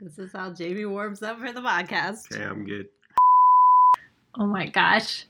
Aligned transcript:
This 0.00 0.18
is 0.18 0.32
how 0.32 0.52
Jamie 0.52 0.84
warms 0.84 1.22
up 1.22 1.38
for 1.38 1.52
the 1.52 1.60
podcast. 1.60 2.32
Okay, 2.32 2.44
I'm 2.44 2.64
good. 2.64 2.88
Oh 4.36 4.46
my 4.46 4.66
gosh. 4.66 5.26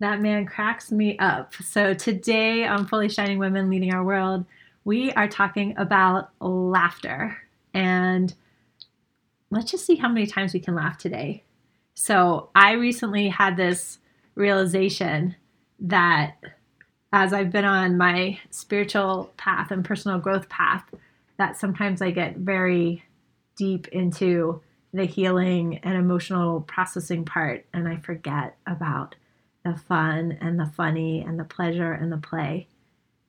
That 0.00 0.20
man 0.20 0.44
cracks 0.44 0.92
me 0.92 1.18
up. 1.18 1.54
So, 1.54 1.94
today 1.94 2.66
on 2.66 2.86
Fully 2.86 3.08
Shining 3.08 3.38
Women 3.38 3.70
Leading 3.70 3.94
Our 3.94 4.04
World, 4.04 4.44
we 4.84 5.10
are 5.12 5.28
talking 5.28 5.74
about 5.78 6.30
laughter. 6.40 7.38
And 7.72 8.34
let's 9.50 9.70
just 9.70 9.86
see 9.86 9.96
how 9.96 10.08
many 10.08 10.26
times 10.26 10.52
we 10.52 10.60
can 10.60 10.74
laugh 10.74 10.98
today. 10.98 11.42
So, 11.94 12.50
I 12.54 12.72
recently 12.72 13.28
had 13.28 13.56
this 13.56 13.98
realization 14.34 15.36
that 15.80 16.36
as 17.14 17.32
I've 17.32 17.52
been 17.52 17.64
on 17.64 17.96
my 17.96 18.40
spiritual 18.50 19.30
path 19.36 19.70
and 19.70 19.84
personal 19.84 20.18
growth 20.18 20.48
path, 20.48 20.82
that 21.36 21.56
sometimes 21.56 22.02
I 22.02 22.10
get 22.10 22.38
very 22.38 23.04
deep 23.54 23.86
into 23.88 24.60
the 24.92 25.04
healing 25.04 25.78
and 25.84 25.94
emotional 25.96 26.62
processing 26.62 27.24
part 27.24 27.66
and 27.72 27.86
I 27.86 27.98
forget 27.98 28.56
about 28.66 29.14
the 29.64 29.76
fun 29.76 30.38
and 30.40 30.58
the 30.58 30.66
funny 30.66 31.20
and 31.20 31.38
the 31.38 31.44
pleasure 31.44 31.92
and 31.92 32.10
the 32.10 32.16
play. 32.16 32.66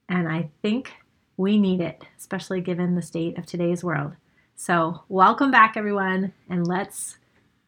And 0.10 0.28
I 0.28 0.50
think 0.64 0.92
we 1.38 1.60
need 1.60 1.80
it, 1.80 2.04
especially 2.18 2.62
given 2.62 2.96
the 2.96 3.04
state 3.04 3.38
of 3.38 3.46
today's 3.46 3.84
world. 3.84 4.14
So, 4.56 5.04
welcome 5.10 5.52
back, 5.52 5.78
everyone, 5.78 6.34
and 6.50 6.66
let's 6.66 7.20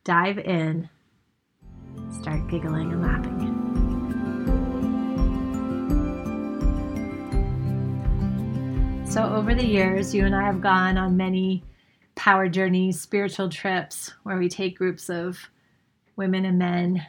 dive 0.04 0.40
in, 0.40 0.90
start 2.09 2.48
giggling 2.48 2.91
and 2.91 3.04
laughing. 3.04 3.57
So, 9.10 9.24
over 9.24 9.55
the 9.55 9.66
years, 9.66 10.13
you 10.13 10.26
and 10.26 10.36
I 10.36 10.44
have 10.44 10.62
gone 10.62 10.98
on 10.98 11.18
many 11.18 11.63
power 12.16 12.48
journeys, 12.50 13.02
spiritual 13.02 13.49
trips, 13.49 14.14
where 14.24 14.38
we 14.38 14.49
take 14.49 14.77
groups 14.77 15.10
of 15.10 15.40
women 16.18 16.46
and 16.46 16.60
men 16.60 17.08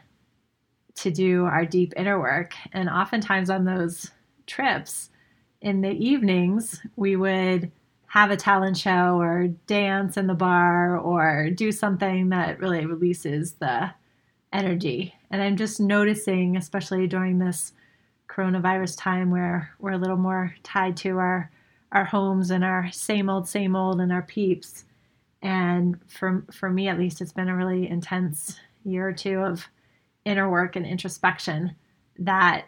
to 0.95 1.11
do 1.11 1.45
our 1.45 1.67
deep 1.67 1.93
inner 1.97 2.19
work. 2.19 2.55
And 2.73 2.89
oftentimes 2.89 3.51
on 3.51 3.65
those 3.65 4.11
trips, 4.47 5.11
in 5.61 5.81
the 5.81 5.91
evenings, 5.91 6.81
we 6.97 7.17
would 7.17 7.73
have 8.07 8.31
a 8.31 8.37
talent 8.37 8.79
show 8.79 9.21
or 9.21 9.49
dance 9.67 10.17
in 10.17 10.29
the 10.29 10.35
bar 10.35 10.97
or 10.97 11.51
do 11.51 11.73
something 11.73 12.31
that 12.31 12.61
really 12.61 12.87
releases 12.87 13.55
the 13.55 13.91
energy. 14.53 15.15
And 15.31 15.43
I'm 15.43 15.57
just 15.57 15.79
noticing, 15.79 16.57
especially 16.57 17.07
during 17.07 17.39
this 17.39 17.73
coronavirus 18.29 18.97
time 18.97 19.31
where 19.31 19.75
we're 19.79 19.93
a 19.93 19.99
little 19.99 20.17
more 20.17 20.55
tied 20.63 20.97
to 20.99 21.19
our 21.19 21.51
our 21.93 22.05
homes 22.05 22.51
and 22.51 22.65
our 22.65 22.91
same 22.93 23.29
old 23.31 23.49
same 23.49 23.75
old 23.75 24.01
and 24.01 24.13
our 24.13 24.23
peeps 24.23 24.85
and 25.43 25.99
for 26.07 26.45
for 26.53 26.71
me 26.71 26.89
at 26.89 26.99
least 26.99 27.21
it's 27.21 27.33
been 27.33 27.49
a 27.49 27.57
really 27.57 27.89
intense 27.89 28.59
year 28.85 29.09
or 29.09 29.13
two 29.13 29.39
of 29.39 29.67
inner 30.25 30.51
work 30.51 30.77
and 30.77 30.85
introspection 30.85 31.75
that 32.19 32.67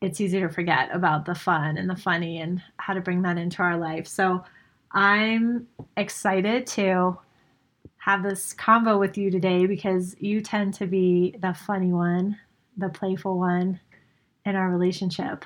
it's 0.00 0.20
easy 0.20 0.40
to 0.40 0.48
forget 0.48 0.94
about 0.94 1.24
the 1.24 1.34
fun 1.34 1.76
and 1.76 1.90
the 1.90 1.96
funny 1.96 2.40
and 2.40 2.62
how 2.76 2.94
to 2.94 3.00
bring 3.00 3.22
that 3.22 3.38
into 3.38 3.62
our 3.62 3.76
life. 3.76 4.06
So 4.06 4.44
I'm 4.92 5.66
excited 5.96 6.66
to 6.68 7.18
have 7.98 8.22
this 8.22 8.54
convo 8.54 8.98
with 8.98 9.18
you 9.18 9.30
today 9.30 9.66
because 9.66 10.14
you 10.20 10.40
tend 10.40 10.74
to 10.74 10.86
be 10.86 11.34
the 11.40 11.52
funny 11.52 11.92
one, 11.92 12.38
the 12.76 12.88
playful 12.88 13.38
one 13.38 13.80
in 14.44 14.54
our 14.54 14.70
relationship. 14.70 15.44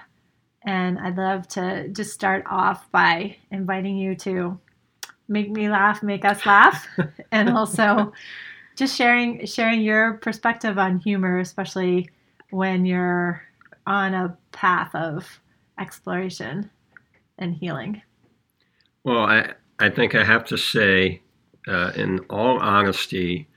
And 0.64 0.98
I'd 0.98 1.16
love 1.16 1.48
to 1.48 1.88
just 1.88 2.12
start 2.12 2.44
off 2.48 2.90
by 2.92 3.36
inviting 3.50 3.96
you 3.96 4.14
to 4.16 4.60
make 5.28 5.50
me 5.50 5.68
laugh, 5.68 6.02
make 6.02 6.24
us 6.24 6.44
laugh, 6.46 6.86
and 7.32 7.50
also 7.50 8.12
just 8.76 8.96
sharing 8.96 9.44
sharing 9.46 9.80
your 9.80 10.14
perspective 10.14 10.78
on 10.78 10.98
humor, 10.98 11.38
especially 11.38 12.08
when 12.50 12.84
you're 12.84 13.42
on 13.86 14.14
a 14.14 14.36
path 14.52 14.94
of 14.94 15.40
exploration 15.78 16.70
and 17.38 17.54
healing. 17.54 18.02
Well, 19.04 19.24
I 19.24 19.54
I 19.78 19.90
think 19.90 20.14
I 20.14 20.24
have 20.24 20.44
to 20.46 20.56
say, 20.56 21.22
uh, 21.66 21.92
in 21.96 22.20
all 22.30 22.58
honesty, 22.60 23.48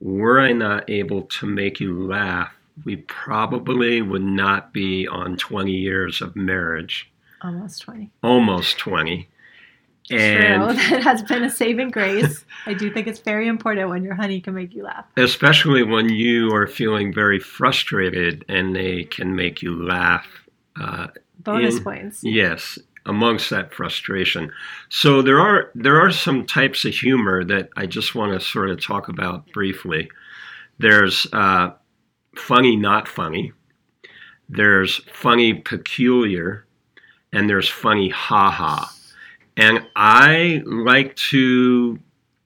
were 0.00 0.40
I 0.40 0.52
not 0.52 0.88
able 0.88 1.22
to 1.22 1.46
make 1.46 1.80
you 1.80 2.06
laugh, 2.06 2.52
we 2.84 2.96
probably 2.96 4.02
would 4.02 4.22
not 4.22 4.72
be 4.72 5.06
on 5.06 5.36
20 5.36 5.72
years 5.72 6.20
of 6.20 6.34
marriage. 6.34 7.10
Almost 7.42 7.82
20. 7.82 8.10
Almost 8.22 8.78
20. 8.78 9.28
And 10.10 10.78
True. 10.78 10.90
That 10.90 11.02
has 11.02 11.22
been 11.22 11.44
a 11.44 11.50
saving 11.50 11.90
grace. 11.90 12.44
I 12.66 12.74
do 12.74 12.92
think 12.92 13.06
it's 13.06 13.20
very 13.20 13.48
important 13.48 13.88
when 13.88 14.02
your 14.02 14.14
honey 14.14 14.40
can 14.40 14.54
make 14.54 14.74
you 14.74 14.84
laugh. 14.84 15.06
Especially 15.16 15.82
when 15.82 16.08
you 16.08 16.52
are 16.54 16.66
feeling 16.66 17.12
very 17.12 17.38
frustrated 17.38 18.44
and 18.48 18.74
they 18.74 19.04
can 19.04 19.34
make 19.34 19.62
you 19.62 19.82
laugh. 19.82 20.26
Uh, 20.78 21.08
Bonus 21.38 21.76
in, 21.76 21.84
points. 21.84 22.24
Yes, 22.24 22.78
amongst 23.06 23.50
that 23.50 23.72
frustration. 23.72 24.50
So 24.88 25.22
there 25.22 25.38
are 25.38 25.70
there 25.74 26.00
are 26.00 26.10
some 26.10 26.46
types 26.46 26.84
of 26.84 26.94
humor 26.94 27.44
that 27.44 27.68
I 27.76 27.86
just 27.86 28.14
want 28.14 28.32
to 28.32 28.40
sort 28.40 28.70
of 28.70 28.82
talk 28.82 29.08
about 29.08 29.46
briefly. 29.52 30.10
There's 30.78 31.26
uh, 31.32 31.70
funny, 32.38 32.76
not 32.76 33.08
funny. 33.08 33.52
There's 34.48 34.96
funny, 35.12 35.54
peculiar, 35.54 36.66
and 37.32 37.48
there's 37.48 37.68
funny, 37.68 38.08
ha 38.10 38.50
ha. 38.50 38.92
And 39.56 39.86
I 39.96 40.62
like 40.64 41.16
to 41.30 41.98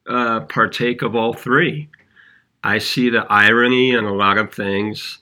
uh, 0.06 0.40
partake 0.40 1.02
of 1.02 1.16
all 1.16 1.32
three. 1.32 1.88
I 2.62 2.78
see 2.78 3.10
the 3.10 3.26
irony 3.30 3.92
in 3.92 4.04
a 4.04 4.14
lot 4.14 4.38
of 4.38 4.52
things, 4.52 5.18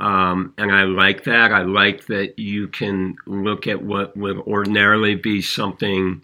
um, 0.00 0.54
and 0.58 0.72
I 0.72 0.84
like 0.84 1.24
that. 1.24 1.52
I 1.52 1.62
like 1.62 2.06
that 2.06 2.38
you 2.38 2.68
can 2.68 3.16
look 3.26 3.66
at 3.66 3.82
what 3.82 4.16
would 4.16 4.38
ordinarily 4.38 5.16
be 5.16 5.42
something, 5.42 6.22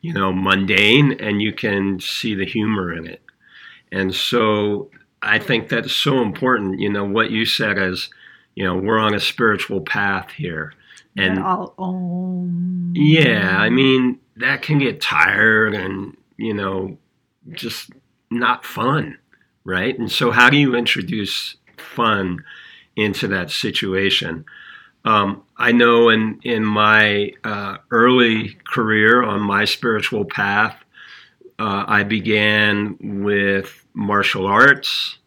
you 0.00 0.12
know, 0.12 0.32
mundane, 0.32 1.12
and 1.20 1.40
you 1.40 1.52
can 1.52 2.00
see 2.00 2.34
the 2.34 2.46
humor 2.46 2.92
in 2.92 3.06
it. 3.06 3.22
And 3.92 4.14
so 4.14 4.90
I 5.22 5.38
think 5.38 5.68
that's 5.68 5.92
so 5.92 6.22
important. 6.22 6.80
You 6.80 6.90
know, 6.90 7.04
what 7.04 7.30
you 7.30 7.44
said 7.44 7.78
is, 7.78 8.10
you 8.54 8.64
know, 8.64 8.76
we're 8.76 8.98
on 8.98 9.14
a 9.14 9.20
spiritual 9.20 9.80
path 9.80 10.30
here. 10.30 10.72
And 11.16 11.42
all 11.42 11.74
um, 11.80 12.92
yeah 12.94 13.58
i 13.58 13.68
mean 13.68 14.20
that 14.36 14.62
can 14.62 14.78
get 14.78 15.00
tired 15.00 15.74
and 15.74 16.16
you 16.36 16.54
know 16.54 16.96
just 17.50 17.90
not 18.30 18.64
fun 18.64 19.18
right? 19.68 19.98
And 19.98 20.10
so 20.10 20.30
how 20.30 20.48
do 20.48 20.56
you 20.56 20.74
introduce 20.74 21.56
fun 21.76 22.42
into 22.96 23.28
that 23.28 23.50
situation? 23.50 24.46
Um, 25.04 25.44
i 25.56 25.70
know 25.72 26.08
in 26.08 26.40
in 26.42 26.64
my 26.64 27.32
uh, 27.44 27.76
early 27.90 28.56
career 28.72 29.22
on 29.22 29.40
my 29.40 29.64
spiritual 29.64 30.24
path 30.24 30.76
uh, 31.58 31.84
i 31.86 32.02
began 32.02 32.96
with 33.00 33.86
martial 33.98 34.46
arts 34.46 35.18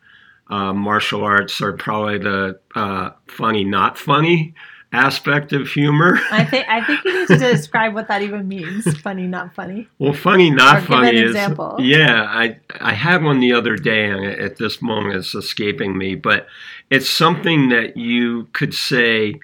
uh, 0.52 0.74
martial 0.74 1.24
arts 1.24 1.62
are 1.62 1.74
probably 1.74 2.18
the 2.18 2.59
uh, 2.76 3.12
funny 3.28 3.64
not 3.64 3.98
funny 3.98 4.54
aspect 4.94 5.54
of 5.54 5.68
humor. 5.70 6.20
I 6.30 6.44
think 6.44 6.68
I 6.68 6.84
think 6.86 7.04
you 7.06 7.20
need 7.20 7.28
to 7.30 7.38
describe 7.56 7.94
what 7.94 8.09
that 8.09 8.22
even 8.22 8.48
means. 8.48 8.98
Funny, 9.00 9.28
not 9.28 9.56
funny. 9.56 9.88
Well, 9.98 10.14
funny, 10.14 10.52
not 10.52 10.80
or 10.80 10.82
funny 10.82 11.18
is 11.18 11.32
example. 11.32 11.78
yeah. 11.80 12.24
I 12.28 12.59
I 12.79 12.94
had 12.94 13.23
one 13.23 13.40
the 13.40 13.53
other 13.53 13.78
day, 13.78 14.09
and 14.09 14.26
at 14.26 14.58
this 14.58 14.82
moment 14.82 15.16
it's 15.16 15.34
escaping 15.34 15.97
me, 15.97 16.16
but 16.16 16.47
it's 16.90 17.09
something 17.09 17.70
that 17.70 17.96
you 17.96 18.50
could 18.52 18.74
say, 18.74 19.40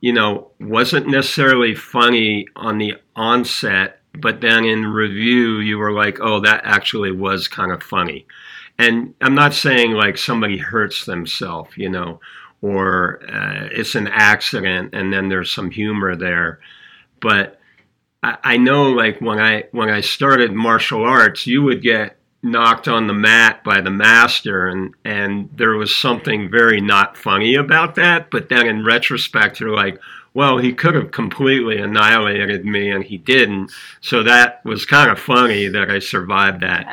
you 0.00 0.12
know, 0.12 0.50
wasn't 0.58 1.06
necessarily 1.06 1.76
funny 1.76 2.48
on 2.56 2.78
the 2.78 2.94
onset, 3.14 4.00
but 4.14 4.40
then 4.40 4.64
in 4.64 4.86
review 4.86 5.58
you 5.58 5.78
were 5.78 5.92
like, 5.92 6.18
oh, 6.20 6.40
that 6.40 6.62
actually 6.64 7.12
was 7.12 7.46
kind 7.46 7.70
of 7.70 7.84
funny. 7.84 8.26
And 8.80 9.14
I'm 9.20 9.34
not 9.34 9.52
saying 9.52 9.92
like 9.92 10.16
somebody 10.16 10.56
hurts 10.56 11.04
themselves, 11.04 11.76
you 11.76 11.90
know, 11.90 12.18
or 12.62 13.20
uh, 13.28 13.68
it's 13.70 13.94
an 13.94 14.08
accident 14.08 14.94
and 14.94 15.12
then 15.12 15.28
there's 15.28 15.50
some 15.50 15.70
humor 15.70 16.16
there. 16.16 16.60
But 17.20 17.60
I, 18.22 18.38
I 18.42 18.56
know 18.56 18.90
like 18.90 19.20
when 19.20 19.38
I 19.38 19.64
when 19.72 19.90
I 19.90 20.00
started 20.00 20.54
martial 20.54 21.04
arts, 21.04 21.46
you 21.46 21.62
would 21.62 21.82
get 21.82 22.16
knocked 22.42 22.88
on 22.88 23.06
the 23.06 23.12
mat 23.12 23.62
by 23.64 23.82
the 23.82 23.90
master 23.90 24.68
and 24.68 24.94
and 25.04 25.50
there 25.54 25.74
was 25.74 25.94
something 25.94 26.50
very 26.50 26.80
not 26.80 27.18
funny 27.18 27.56
about 27.56 27.96
that. 27.96 28.30
But 28.30 28.48
then 28.48 28.66
in 28.66 28.82
retrospect 28.82 29.60
you're 29.60 29.76
like 29.76 30.00
well 30.32 30.56
he 30.56 30.72
could 30.72 30.94
have 30.94 31.10
completely 31.10 31.76
annihilated 31.76 32.64
me 32.64 32.90
and 32.90 33.04
he 33.04 33.18
didn't. 33.18 33.72
So 34.00 34.22
that 34.22 34.64
was 34.64 34.86
kind 34.86 35.10
of 35.10 35.18
funny 35.18 35.68
that 35.68 35.90
i 35.90 35.98
survived 35.98 36.62
that 36.62 36.86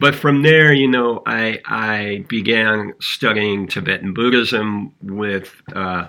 but 0.00 0.14
from 0.14 0.42
there, 0.42 0.72
you 0.72 0.88
know, 0.88 1.22
I, 1.26 1.60
I 1.64 2.24
began 2.28 2.94
studying 3.00 3.66
Tibetan 3.66 4.14
Buddhism 4.14 4.94
with 5.02 5.54
uh, 5.74 6.08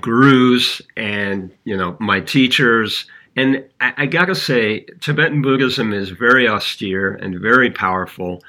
gurus 0.00 0.82
and 0.96 1.52
you 1.64 1.76
know 1.76 1.96
my 2.00 2.20
teachers. 2.20 3.06
And 3.36 3.64
I, 3.80 3.92
I 3.98 4.06
gotta 4.06 4.34
say, 4.34 4.86
Tibetan 5.00 5.42
Buddhism 5.42 5.92
is 5.92 6.10
very 6.10 6.48
austere 6.48 7.14
and 7.14 7.38
very 7.38 7.70
powerful, 7.70 8.42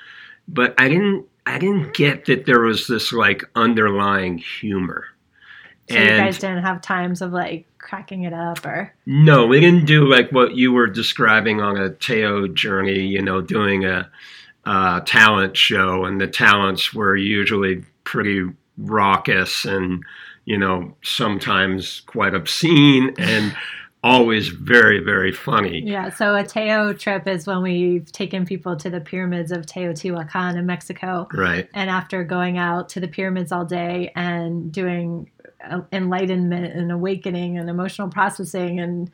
but 0.47 0.73
I 0.79 0.87
didn't 0.87 1.25
I 1.45 1.59
didn't 1.59 1.93
get 1.93 2.25
that 2.25 2.45
there 2.45 2.61
was 2.61 2.87
this 2.87 3.13
like 3.13 3.43
underlying 3.55 4.37
humor. 4.37 5.05
So 5.89 5.95
and 5.95 6.09
you 6.09 6.17
guys 6.17 6.37
didn't 6.39 6.63
have 6.63 6.81
times 6.81 7.21
of 7.21 7.31
like 7.31 7.65
cracking 7.77 8.23
it 8.23 8.33
up 8.33 8.65
or 8.65 8.93
No, 9.05 9.47
we 9.47 9.61
didn't 9.61 9.85
do 9.85 10.05
like 10.05 10.29
what 10.31 10.55
you 10.55 10.73
were 10.73 10.87
describing 10.87 11.61
on 11.61 11.77
a 11.77 11.93
Teo 11.93 12.47
journey, 12.47 12.99
you 12.99 13.21
know, 13.21 13.39
doing 13.39 13.85
a, 13.85 14.09
a 14.67 15.01
talent 15.05 15.55
show 15.55 16.03
and 16.03 16.19
the 16.19 16.27
talents 16.27 16.93
were 16.93 17.15
usually 17.15 17.83
pretty 18.03 18.43
raucous 18.77 19.65
and 19.65 20.03
you 20.45 20.57
know 20.57 20.93
sometimes 21.03 22.01
quite 22.01 22.35
obscene 22.35 23.13
and 23.17 23.55
always 24.03 24.49
very 24.49 24.99
very 24.99 25.31
funny. 25.31 25.81
Yeah 25.85 26.09
so 26.09 26.35
a 26.35 26.43
teo 26.43 26.91
trip 26.93 27.27
is 27.27 27.47
when 27.47 27.61
we've 27.61 28.11
taken 28.11 28.45
people 28.45 28.75
to 28.75 28.89
the 28.89 28.99
pyramids 28.99 29.51
of 29.51 29.65
teotihuacan 29.65 30.57
in 30.57 30.65
mexico. 30.65 31.27
Right. 31.33 31.69
And 31.73 31.89
after 31.89 32.23
going 32.25 32.57
out 32.57 32.89
to 32.89 32.99
the 32.99 33.07
pyramids 33.07 33.53
all 33.53 33.65
day 33.65 34.11
and 34.15 34.71
doing 34.71 35.31
uh, 35.63 35.81
enlightenment 35.93 36.73
and 36.73 36.91
awakening 36.91 37.57
and 37.57 37.69
emotional 37.69 38.09
processing 38.09 38.79
and 38.81 39.09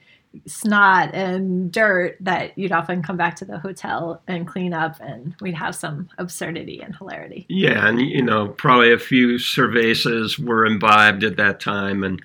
snot 0.47 1.13
and 1.13 1.71
dirt 1.71 2.17
that 2.19 2.57
you'd 2.57 2.71
often 2.71 3.03
come 3.03 3.17
back 3.17 3.35
to 3.35 3.45
the 3.45 3.59
hotel 3.59 4.21
and 4.27 4.47
clean 4.47 4.73
up 4.73 4.99
and 4.99 5.35
we'd 5.41 5.53
have 5.53 5.75
some 5.75 6.09
absurdity 6.17 6.81
and 6.81 6.95
hilarity. 6.95 7.45
Yeah, 7.49 7.87
and 7.87 8.01
you 8.01 8.21
know, 8.21 8.47
probably 8.47 8.91
a 8.91 8.99
few 8.99 9.35
cervezas 9.35 10.39
were 10.39 10.65
imbibed 10.65 11.23
at 11.23 11.37
that 11.37 11.59
time 11.59 12.03
and 12.03 12.21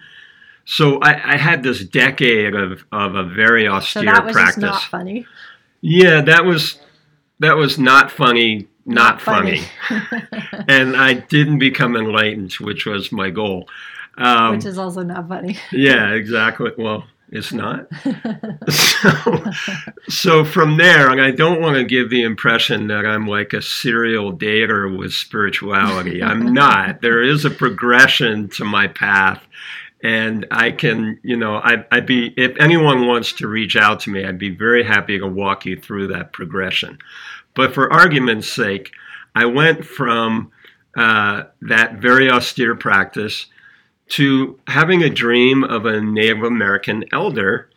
so 0.64 0.98
I, 1.00 1.34
I 1.34 1.36
had 1.38 1.62
this 1.62 1.82
decade 1.82 2.54
of, 2.54 2.84
of 2.92 3.14
a 3.14 3.24
very 3.24 3.66
austere 3.66 4.02
so 4.02 4.04
that 4.04 4.26
was 4.26 4.34
practice. 4.34 4.62
Not 4.62 4.82
funny. 4.82 5.26
Yeah, 5.80 6.20
that 6.20 6.44
was 6.44 6.78
that 7.38 7.56
was 7.56 7.78
not 7.78 8.10
funny, 8.10 8.68
not, 8.84 9.14
not 9.14 9.20
funny. 9.22 9.62
funny. 9.88 10.12
and 10.68 10.94
I 10.94 11.14
didn't 11.14 11.58
become 11.58 11.96
enlightened, 11.96 12.52
which 12.54 12.84
was 12.84 13.10
my 13.10 13.30
goal. 13.30 13.66
Um, 14.18 14.56
which 14.56 14.66
is 14.66 14.76
also 14.76 15.02
not 15.02 15.26
funny. 15.26 15.56
yeah, 15.72 16.12
exactly. 16.12 16.72
Well, 16.76 17.06
it's 17.30 17.52
not. 17.52 17.88
so, 18.70 19.44
so 20.08 20.44
from 20.44 20.78
there, 20.78 21.10
and 21.10 21.20
I 21.20 21.30
don't 21.30 21.60
want 21.60 21.76
to 21.76 21.84
give 21.84 22.10
the 22.10 22.22
impression 22.22 22.88
that 22.88 23.04
I'm 23.04 23.26
like 23.26 23.52
a 23.52 23.60
serial 23.60 24.32
dater 24.32 24.96
with 24.96 25.12
spirituality. 25.12 26.22
I'm 26.22 26.52
not. 26.52 27.02
There 27.08 27.22
is 27.22 27.44
a 27.44 27.50
progression 27.50 28.48
to 28.50 28.64
my 28.64 28.88
path. 28.88 29.42
And 30.02 30.46
I 30.50 30.70
can, 30.70 31.18
you 31.22 31.36
know, 31.36 31.56
I, 31.56 31.84
I'd 31.90 32.06
be, 32.06 32.32
if 32.36 32.56
anyone 32.60 33.06
wants 33.06 33.32
to 33.34 33.48
reach 33.48 33.76
out 33.76 34.00
to 34.00 34.10
me, 34.10 34.24
I'd 34.24 34.38
be 34.38 34.50
very 34.50 34.84
happy 34.84 35.18
to 35.18 35.26
walk 35.26 35.66
you 35.66 35.76
through 35.76 36.08
that 36.08 36.32
progression. 36.32 36.98
But 37.54 37.74
for 37.74 37.92
argument's 37.92 38.48
sake, 38.48 38.92
I 39.34 39.46
went 39.46 39.84
from 39.84 40.52
uh, 40.96 41.44
that 41.62 41.94
very 41.94 42.30
austere 42.30 42.74
practice 42.74 43.46
to 44.08 44.58
having 44.66 45.02
a 45.02 45.10
dream 45.10 45.64
of 45.64 45.86
a 45.86 46.00
Native 46.00 46.42
American 46.42 47.04
elder 47.12 47.68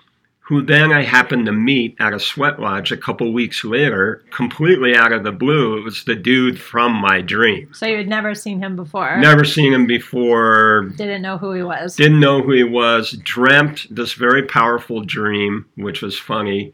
who 0.52 0.62
then 0.62 0.92
I 0.92 1.04
happened 1.04 1.46
to 1.46 1.54
meet 1.54 1.96
at 1.98 2.14
a 2.14 2.20
sweat 2.20 2.60
lodge 2.60 2.92
a 2.92 2.98
couple 2.98 3.32
weeks 3.32 3.64
later, 3.64 4.22
completely 4.32 4.94
out 4.94 5.14
of 5.14 5.24
the 5.24 5.32
blue. 5.32 5.78
It 5.78 5.86
was 5.86 6.04
the 6.04 6.16
dude 6.16 6.60
from 6.60 6.92
my 6.94 7.22
dream. 7.22 7.74
So 7.74 7.86
you 7.86 7.96
had 7.96 8.10
never 8.10 8.36
seen 8.36 8.60
him 8.60 8.76
before? 8.76 9.18
Never 9.18 9.46
seen 9.46 9.72
him 9.74 9.88
before. 9.88 10.92
Didn't 10.98 11.22
know 11.22 11.38
who 11.38 11.54
he 11.54 11.64
was. 11.64 11.96
Didn't 11.96 12.20
know 12.20 12.42
who 12.42 12.52
he 12.52 12.66
was. 12.66 13.12
Dreamt 13.24 13.88
this 13.90 14.12
very 14.12 14.44
powerful 14.44 15.06
dream, 15.06 15.68
which 15.76 16.02
was 16.02 16.20
funny, 16.20 16.74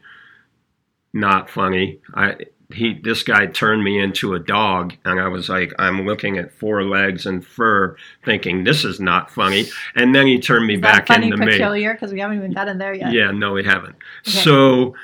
not 1.12 1.48
funny. 1.48 2.00
I 2.14 2.34
he 2.70 2.92
this 3.02 3.22
guy 3.22 3.46
turned 3.46 3.82
me 3.82 3.98
into 3.98 4.34
a 4.34 4.38
dog 4.38 4.94
and 5.04 5.18
i 5.18 5.26
was 5.26 5.48
like 5.48 5.72
i'm 5.78 6.04
looking 6.04 6.36
at 6.36 6.52
four 6.52 6.82
legs 6.84 7.24
and 7.24 7.44
fur 7.46 7.96
thinking 8.24 8.64
this 8.64 8.84
is 8.84 9.00
not 9.00 9.30
funny. 9.30 9.66
And 9.94 10.14
then 10.14 10.26
he 10.26 10.38
turned 10.38 10.66
me 10.66 10.74
is 10.74 10.80
back 10.80 11.06
funny, 11.06 11.30
into 11.30 11.38
peculiar? 11.38 11.94
Because 11.94 12.12
we 12.12 12.20
haven't 12.20 12.36
even 12.36 12.52
gotten 12.52 12.78
there 12.78 12.94
yet. 12.94 13.12
Yeah 13.12 13.30
no 13.30 13.52
we 13.52 13.64
haven't. 13.64 13.96
Okay. 14.26 14.38
so 14.38 14.94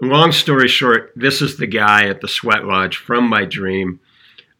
long 0.00 0.32
story 0.32 0.68
short 0.68 1.12
this 1.14 1.40
is 1.40 1.56
the 1.56 1.66
guy 1.66 2.08
at 2.08 2.20
the 2.20 2.28
sweat 2.28 2.64
lodge 2.64 2.96
from 2.96 3.28
my 3.28 3.44
dream. 3.44 4.00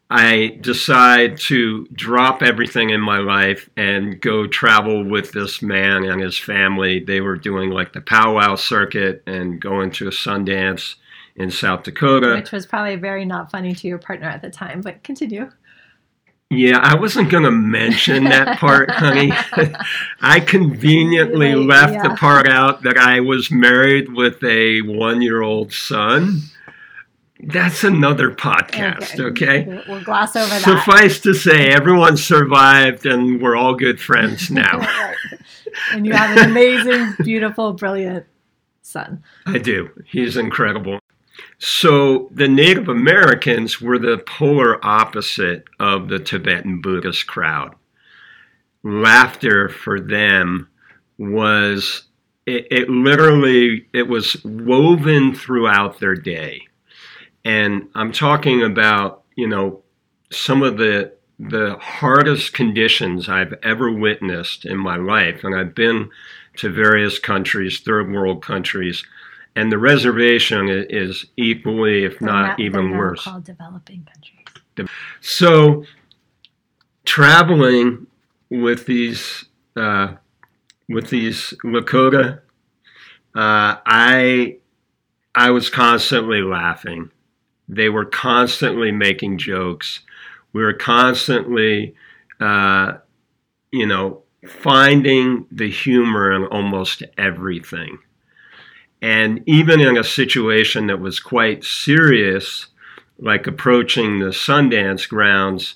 I 0.09 0.59
decide 0.61 1.39
to 1.41 1.87
drop 1.87 2.43
everything 2.43 2.91
in 2.91 3.01
my 3.01 3.19
life 3.19 3.71
and 3.79 4.21
go 4.21 4.47
travel 4.47 5.03
with 5.03 5.33
this 5.33 5.63
man 5.63 6.05
and 6.05 6.21
his 6.21 6.39
family. 6.39 7.01
They 7.01 7.23
were 7.23 7.37
doing 7.37 7.71
like 7.71 7.95
the 7.95 8.03
powwow 8.03 8.57
circuit 8.57 9.23
and 9.27 9.59
going 9.59 9.91
to 9.93 10.09
a 10.09 10.11
sundance 10.11 10.97
in 11.37 11.51
South 11.51 11.83
Dakota. 11.83 12.35
Which 12.35 12.53
was 12.53 12.67
probably 12.67 12.97
very 12.97 13.25
not 13.25 13.51
funny 13.51 13.75
to 13.75 13.89
your 13.89 13.99
partner 13.99 14.29
at 14.29 14.43
the 14.43 14.51
time, 14.51 14.81
but 14.81 15.03
continue. 15.03 15.51
Yeah, 16.51 16.81
I 16.83 16.97
wasn't 16.97 17.31
going 17.31 17.45
to 17.45 17.51
mention 17.51 18.25
that 18.25 18.59
part, 18.59 18.91
honey. 18.93 19.33
I 20.21 20.41
conveniently 20.41 21.55
left 21.55 21.95
yeah. 21.95 22.03
the 22.03 22.15
part 22.15 22.47
out 22.47 22.83
that 22.83 22.99
I 22.99 23.21
was 23.21 23.51
married 23.51 24.13
with 24.13 24.45
a 24.45 24.83
one 24.83 25.23
year 25.23 25.41
old 25.41 25.73
son. 25.73 26.43
That's 27.45 27.85
another 27.85 28.31
podcast, 28.31 29.19
okay? 29.19 29.65
okay? 29.65 29.83
We'll 29.89 30.05
gloss 30.05 30.37
over 30.37 30.49
that. 30.49 30.61
Suffice 30.61 31.21
to 31.21 31.33
say, 31.33 31.69
everyone 31.69 32.17
survived 32.17 33.07
and 33.07 33.41
we're 33.41 33.57
all 33.57 33.75
good 33.75 33.99
friends 33.99 34.51
now. 34.51 34.79
right. 34.79 35.17
And 35.93 36.07
you 36.07 36.13
have 36.13 36.37
an 36.37 36.51
amazing, 36.51 37.15
beautiful, 37.25 37.73
brilliant 37.73 38.27
son. 38.83 39.25
I 39.47 39.59
do. 39.59 39.91
He's 40.07 40.37
incredible. 40.37 40.99
So 41.65 42.29
the 42.33 42.49
Native 42.49 42.89
Americans 42.89 43.81
were 43.81 43.97
the 43.97 44.19
polar 44.19 44.85
opposite 44.85 45.63
of 45.79 46.09
the 46.09 46.19
Tibetan 46.19 46.81
Buddhist 46.81 47.29
crowd. 47.29 47.77
Laughter 48.83 49.69
for 49.69 50.01
them 50.01 50.67
was 51.19 52.03
it, 52.47 52.67
it, 52.73 52.91
literally 52.91 53.87
it 53.95 54.09
was 54.09 54.43
woven 54.45 55.37
throughout 55.37 56.01
their 56.01 56.17
day. 56.17 56.63
And 57.45 57.89
I'm 57.95 58.11
talking 58.11 58.65
about, 58.65 59.23
you 59.37 59.47
know, 59.47 59.85
some 60.33 60.65
of 60.65 60.79
the 60.79 61.13
the 61.39 61.77
hardest 61.81 62.55
conditions 62.55 63.29
I've 63.29 63.55
ever 63.63 63.93
witnessed 63.93 64.65
in 64.65 64.79
my 64.79 64.97
life. 64.97 65.45
And 65.45 65.55
I've 65.55 65.77
been 65.77 66.11
to 66.57 66.71
various 66.71 67.21
countries, 67.21 67.79
third 67.79 68.11
world 68.11 68.43
countries 68.43 69.05
and 69.55 69.71
the 69.71 69.79
reservation 69.79 70.69
is 70.69 71.27
equally, 71.37 72.05
if 72.05 72.21
not, 72.21 72.59
even 72.59 72.97
worse. 72.97 73.25
Called 73.25 73.45
developing 73.45 74.07
countries. 74.07 74.91
So, 75.21 75.85
traveling 77.05 78.07
with 78.51 78.87
these 78.87 79.45
uh, 79.77 80.15
with 80.89 81.11
these 81.11 81.55
Lakota, 81.65 82.41
uh, 83.35 83.77
I 83.87 84.57
I 85.35 85.51
was 85.51 85.69
constantly 85.71 86.43
laughing. 86.43 87.11
They 87.69 87.89
were 87.89 88.05
constantly 88.05 88.93
making 88.93 89.39
jokes. 89.39 90.01
We 90.53 90.63
were 90.63 90.75
constantly, 90.75 91.95
uh, 92.41 92.95
you 93.71 93.87
know, 93.87 94.23
finding 94.47 95.47
the 95.51 95.71
humor 95.71 96.33
in 96.33 96.45
almost 96.47 97.03
everything. 97.17 97.99
And 99.03 99.43
even 99.47 99.81
in 99.81 99.99
a 99.99 100.05
situation 100.05 100.87
that 100.87 101.01
was 101.01 101.19
quite 101.19 101.65
serious, 101.65 102.69
like 103.19 103.49
approaching 103.49 104.21
the 104.21 104.27
Sundance 104.27 105.09
grounds, 105.09 105.75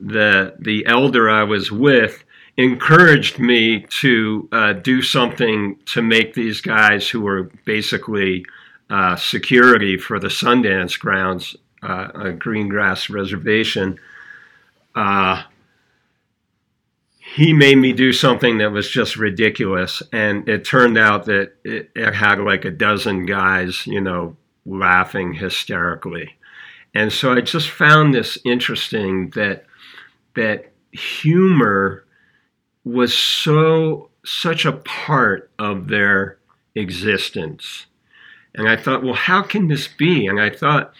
the 0.00 0.54
the 0.60 0.86
elder 0.86 1.28
I 1.28 1.42
was 1.42 1.72
with 1.72 2.24
encouraged 2.56 3.38
me 3.38 3.84
to 3.88 4.48
uh, 4.52 4.72
do 4.74 5.02
something 5.02 5.76
to 5.86 6.02
make 6.02 6.34
these 6.34 6.60
guys 6.60 7.08
who 7.08 7.20
were 7.20 7.50
basically 7.64 8.44
uh, 8.90 9.16
security 9.16 9.96
for 9.96 10.18
the 10.18 10.28
Sundance 10.28 10.98
grounds, 10.98 11.56
uh, 11.82 12.08
a 12.14 12.32
green 12.32 12.68
grass 12.68 13.10
reservation, 13.10 13.98
uh, 14.94 15.42
he 17.34 17.52
made 17.52 17.76
me 17.76 17.92
do 17.92 18.12
something 18.12 18.58
that 18.58 18.72
was 18.72 18.88
just 18.88 19.16
ridiculous. 19.16 20.02
And 20.12 20.48
it 20.48 20.64
turned 20.64 20.96
out 20.96 21.26
that 21.26 21.52
it, 21.62 21.90
it, 21.94 22.14
had 22.14 22.40
like 22.40 22.64
a 22.64 22.70
dozen 22.70 23.26
guys, 23.26 23.86
you 23.86 24.00
know, 24.00 24.36
laughing 24.64 25.34
hysterically. 25.34 26.36
And 26.94 27.12
so 27.12 27.32
I 27.32 27.42
just 27.42 27.68
found 27.68 28.14
this 28.14 28.38
interesting 28.44 29.30
that 29.30 29.66
that 30.36 30.72
humor 30.92 32.04
was 32.84 33.16
so 33.16 34.10
such 34.24 34.64
a 34.64 34.72
part 34.72 35.50
of 35.58 35.88
their 35.88 36.38
existence. 36.74 37.86
And 38.54 38.68
I 38.68 38.76
thought, 38.76 39.02
well, 39.02 39.14
how 39.14 39.42
can 39.42 39.68
this 39.68 39.86
be? 39.86 40.26
And 40.26 40.40
I 40.40 40.48
thought 40.48 40.94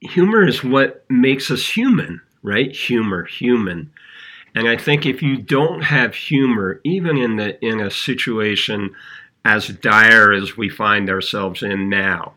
humor 0.00 0.46
is 0.46 0.64
what 0.64 1.04
makes 1.10 1.50
us 1.50 1.68
human, 1.68 2.22
right? 2.42 2.74
Humor, 2.74 3.24
human. 3.24 3.90
And 4.54 4.68
I 4.68 4.76
think 4.76 5.06
if 5.06 5.22
you 5.22 5.36
don't 5.36 5.82
have 5.82 6.14
humor, 6.14 6.80
even 6.84 7.16
in 7.16 7.36
the 7.36 7.62
in 7.64 7.80
a 7.80 7.90
situation 7.90 8.94
as 9.44 9.68
dire 9.68 10.32
as 10.32 10.56
we 10.56 10.68
find 10.68 11.08
ourselves 11.08 11.62
in 11.62 11.88
now, 11.88 12.34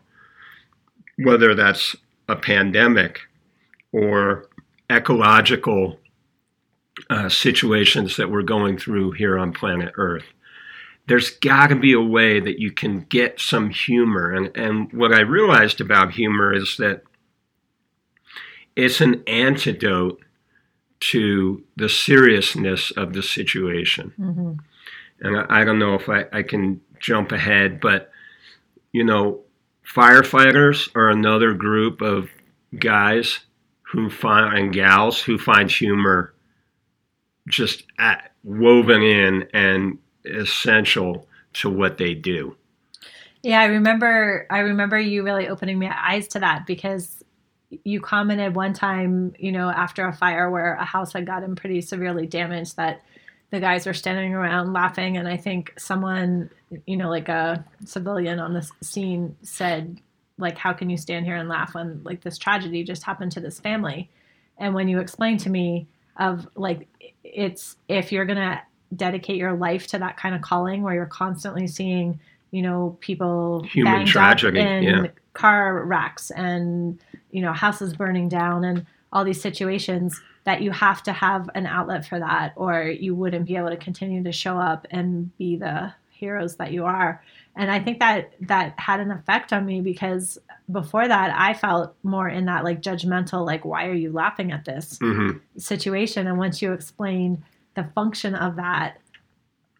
whether 1.16 1.54
that's 1.54 1.96
a 2.28 2.36
pandemic 2.36 3.20
or 3.92 4.48
ecological 4.90 5.98
uh, 7.10 7.28
situations 7.28 8.16
that 8.16 8.30
we're 8.30 8.42
going 8.42 8.76
through 8.76 9.12
here 9.12 9.38
on 9.38 9.52
planet 9.52 9.92
Earth. 9.96 10.24
There's 11.06 11.30
got 11.30 11.68
to 11.68 11.76
be 11.76 11.92
a 11.92 12.00
way 12.00 12.38
that 12.38 12.60
you 12.60 12.70
can 12.70 13.00
get 13.00 13.40
some 13.40 13.70
humor. 13.70 14.30
And, 14.30 14.56
and 14.56 14.92
what 14.92 15.12
I 15.12 15.20
realized 15.20 15.80
about 15.80 16.12
humor 16.12 16.54
is 16.54 16.76
that 16.78 17.02
it's 18.76 19.00
an 19.00 19.22
antidote 19.26 20.20
to 21.10 21.62
the 21.76 21.88
seriousness 21.88 22.92
of 22.92 23.12
the 23.12 23.22
situation. 23.22 24.12
Mm-hmm. 24.18 24.52
And 25.20 25.36
I, 25.36 25.60
I, 25.60 25.64
don't 25.64 25.80
know 25.80 25.94
if 25.94 26.08
I, 26.08 26.26
I 26.32 26.42
can 26.42 26.80
jump 27.00 27.32
ahead, 27.32 27.80
but 27.80 28.12
you 28.92 29.02
know, 29.02 29.40
firefighters 29.84 30.88
are 30.94 31.10
another 31.10 31.54
group 31.54 32.02
of 32.02 32.30
guys 32.78 33.40
who 33.82 34.08
find 34.10 34.56
and 34.56 34.72
gals 34.72 35.20
who 35.20 35.38
find 35.38 35.70
humor 35.70 36.34
just 37.48 37.84
at, 37.98 38.32
woven 38.44 39.02
in 39.02 39.48
and 39.52 39.98
essential 40.24 41.26
to 41.54 41.68
what 41.68 41.98
they 41.98 42.14
do. 42.14 42.56
Yeah, 43.42 43.60
I 43.60 43.64
remember 43.64 44.46
I 44.50 44.60
remember 44.60 44.98
you 44.98 45.24
really 45.24 45.48
opening 45.48 45.80
my 45.80 45.92
eyes 45.98 46.28
to 46.28 46.38
that 46.38 46.64
because 46.64 47.22
you 47.84 48.00
commented 48.00 48.54
one 48.54 48.72
time, 48.72 49.34
you 49.38 49.52
know, 49.52 49.70
after 49.70 50.06
a 50.06 50.12
fire 50.12 50.50
where 50.50 50.74
a 50.74 50.84
house 50.84 51.12
had 51.12 51.26
gotten 51.26 51.56
pretty 51.56 51.80
severely 51.80 52.26
damaged 52.26 52.76
that 52.76 53.02
the 53.50 53.60
guys 53.60 53.86
were 53.86 53.94
standing 53.94 54.34
around 54.34 54.72
laughing 54.72 55.16
and 55.16 55.28
I 55.28 55.36
think 55.36 55.74
someone, 55.78 56.50
you 56.86 56.96
know, 56.96 57.10
like 57.10 57.28
a 57.28 57.64
civilian 57.84 58.38
on 58.38 58.54
the 58.54 58.68
scene 58.80 59.36
said 59.42 60.00
like 60.38 60.56
how 60.58 60.72
can 60.72 60.90
you 60.90 60.96
stand 60.96 61.26
here 61.26 61.36
and 61.36 61.48
laugh 61.48 61.74
when 61.74 62.02
like 62.04 62.22
this 62.22 62.38
tragedy 62.38 62.82
just 62.82 63.02
happened 63.02 63.32
to 63.32 63.40
this 63.40 63.60
family? 63.60 64.10
And 64.58 64.74
when 64.74 64.88
you 64.88 65.00
explained 65.00 65.40
to 65.40 65.50
me 65.50 65.86
of 66.16 66.48
like 66.54 66.88
it's 67.24 67.76
if 67.88 68.12
you're 68.12 68.24
gonna 68.24 68.62
dedicate 68.94 69.36
your 69.36 69.54
life 69.54 69.86
to 69.88 69.98
that 69.98 70.16
kind 70.16 70.34
of 70.34 70.42
calling 70.42 70.82
where 70.82 70.94
you're 70.94 71.06
constantly 71.06 71.66
seeing 71.66 72.20
you 72.50 72.60
know 72.60 72.96
people 73.00 73.62
human 73.64 74.04
tragedy 74.04 74.60
in 74.60 74.82
yeah. 74.82 75.06
car 75.32 75.84
wrecks 75.84 76.30
and 76.30 77.00
you 77.32 77.42
know 77.42 77.52
houses 77.52 77.94
burning 77.94 78.28
down 78.28 78.64
and 78.64 78.86
all 79.12 79.24
these 79.24 79.40
situations 79.40 80.20
that 80.44 80.62
you 80.62 80.70
have 80.70 81.02
to 81.02 81.12
have 81.12 81.50
an 81.54 81.66
outlet 81.66 82.06
for 82.06 82.18
that 82.18 82.52
or 82.56 82.84
you 82.84 83.14
wouldn't 83.14 83.46
be 83.46 83.56
able 83.56 83.68
to 83.68 83.76
continue 83.76 84.22
to 84.22 84.32
show 84.32 84.56
up 84.58 84.86
and 84.90 85.36
be 85.38 85.56
the 85.56 85.92
heroes 86.10 86.56
that 86.56 86.70
you 86.70 86.84
are 86.84 87.20
and 87.56 87.70
i 87.70 87.80
think 87.80 87.98
that 87.98 88.32
that 88.40 88.78
had 88.78 89.00
an 89.00 89.10
effect 89.10 89.52
on 89.52 89.66
me 89.66 89.80
because 89.80 90.38
before 90.70 91.08
that 91.08 91.34
i 91.36 91.52
felt 91.52 91.96
more 92.04 92.28
in 92.28 92.44
that 92.44 92.62
like 92.62 92.80
judgmental 92.80 93.44
like 93.44 93.64
why 93.64 93.86
are 93.88 93.94
you 93.94 94.12
laughing 94.12 94.52
at 94.52 94.64
this 94.64 94.98
mm-hmm. 94.98 95.36
situation 95.58 96.28
and 96.28 96.38
once 96.38 96.62
you 96.62 96.72
explain 96.72 97.42
the 97.74 97.84
function 97.94 98.34
of 98.34 98.56
that 98.56 98.98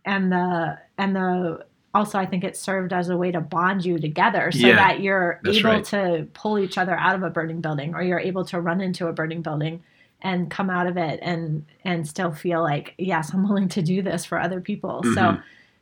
and 0.05 0.33
the 0.33 0.79
and 0.99 1.15
the 1.15 1.65
also 1.95 2.19
i 2.19 2.27
think 2.27 2.45
it 2.45 2.57
served 2.57 2.93
as 2.93 3.09
a 3.09 3.17
way 3.17 3.31
to 3.31 3.41
bond 3.41 3.85
you 3.85 3.99
together 3.99 4.51
so 4.51 4.67
yeah, 4.67 4.77
that 4.77 5.01
you're 5.01 5.41
able 5.47 5.71
right. 5.71 5.85
to 5.85 6.27
pull 6.35 6.59
each 6.59 6.79
other 6.79 6.97
out 6.97 7.15
of 7.15 7.23
a 7.23 7.31
burning 7.31 7.61
building 7.61 7.95
or 7.95 8.03
you're 8.03 8.19
able 8.19 8.45
to 8.45 8.61
run 8.61 8.81
into 8.81 9.09
a 9.09 9.13
burning 9.13 9.43
building 9.43 9.83
and 10.23 10.51
come 10.51 10.71
out 10.71 10.87
of 10.87 10.97
it 10.97 11.19
and 11.23 11.65
and 11.85 12.07
still 12.07 12.33
feel 12.33 12.63
like 12.63 12.95
yes 12.99 13.33
i'm 13.33 13.47
willing 13.47 13.69
to 13.69 13.83
do 13.83 14.03
this 14.03 14.25
for 14.25 14.39
other 14.39 14.61
people 14.61 15.03
mm-hmm. 15.05 15.15
so 15.15 15.37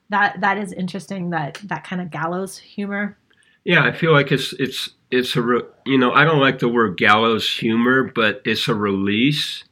that 0.08 0.40
that 0.40 0.58
is 0.58 0.72
interesting 0.72 1.30
that 1.30 1.60
that 1.64 1.84
kind 1.84 2.02
of 2.02 2.10
gallows 2.10 2.58
humor 2.58 3.16
yeah 3.64 3.84
i 3.84 3.92
feel 3.92 4.12
like 4.12 4.32
it's 4.32 4.52
it's 4.54 4.90
it's 5.10 5.36
a 5.36 5.42
re, 5.42 5.62
you 5.84 5.98
know 5.98 6.12
i 6.12 6.24
don't 6.24 6.40
like 6.40 6.58
the 6.58 6.68
word 6.68 6.96
gallows 6.96 7.48
humor 7.48 8.04
but 8.14 8.40
it's 8.44 8.68
a 8.68 8.74
release 8.74 9.64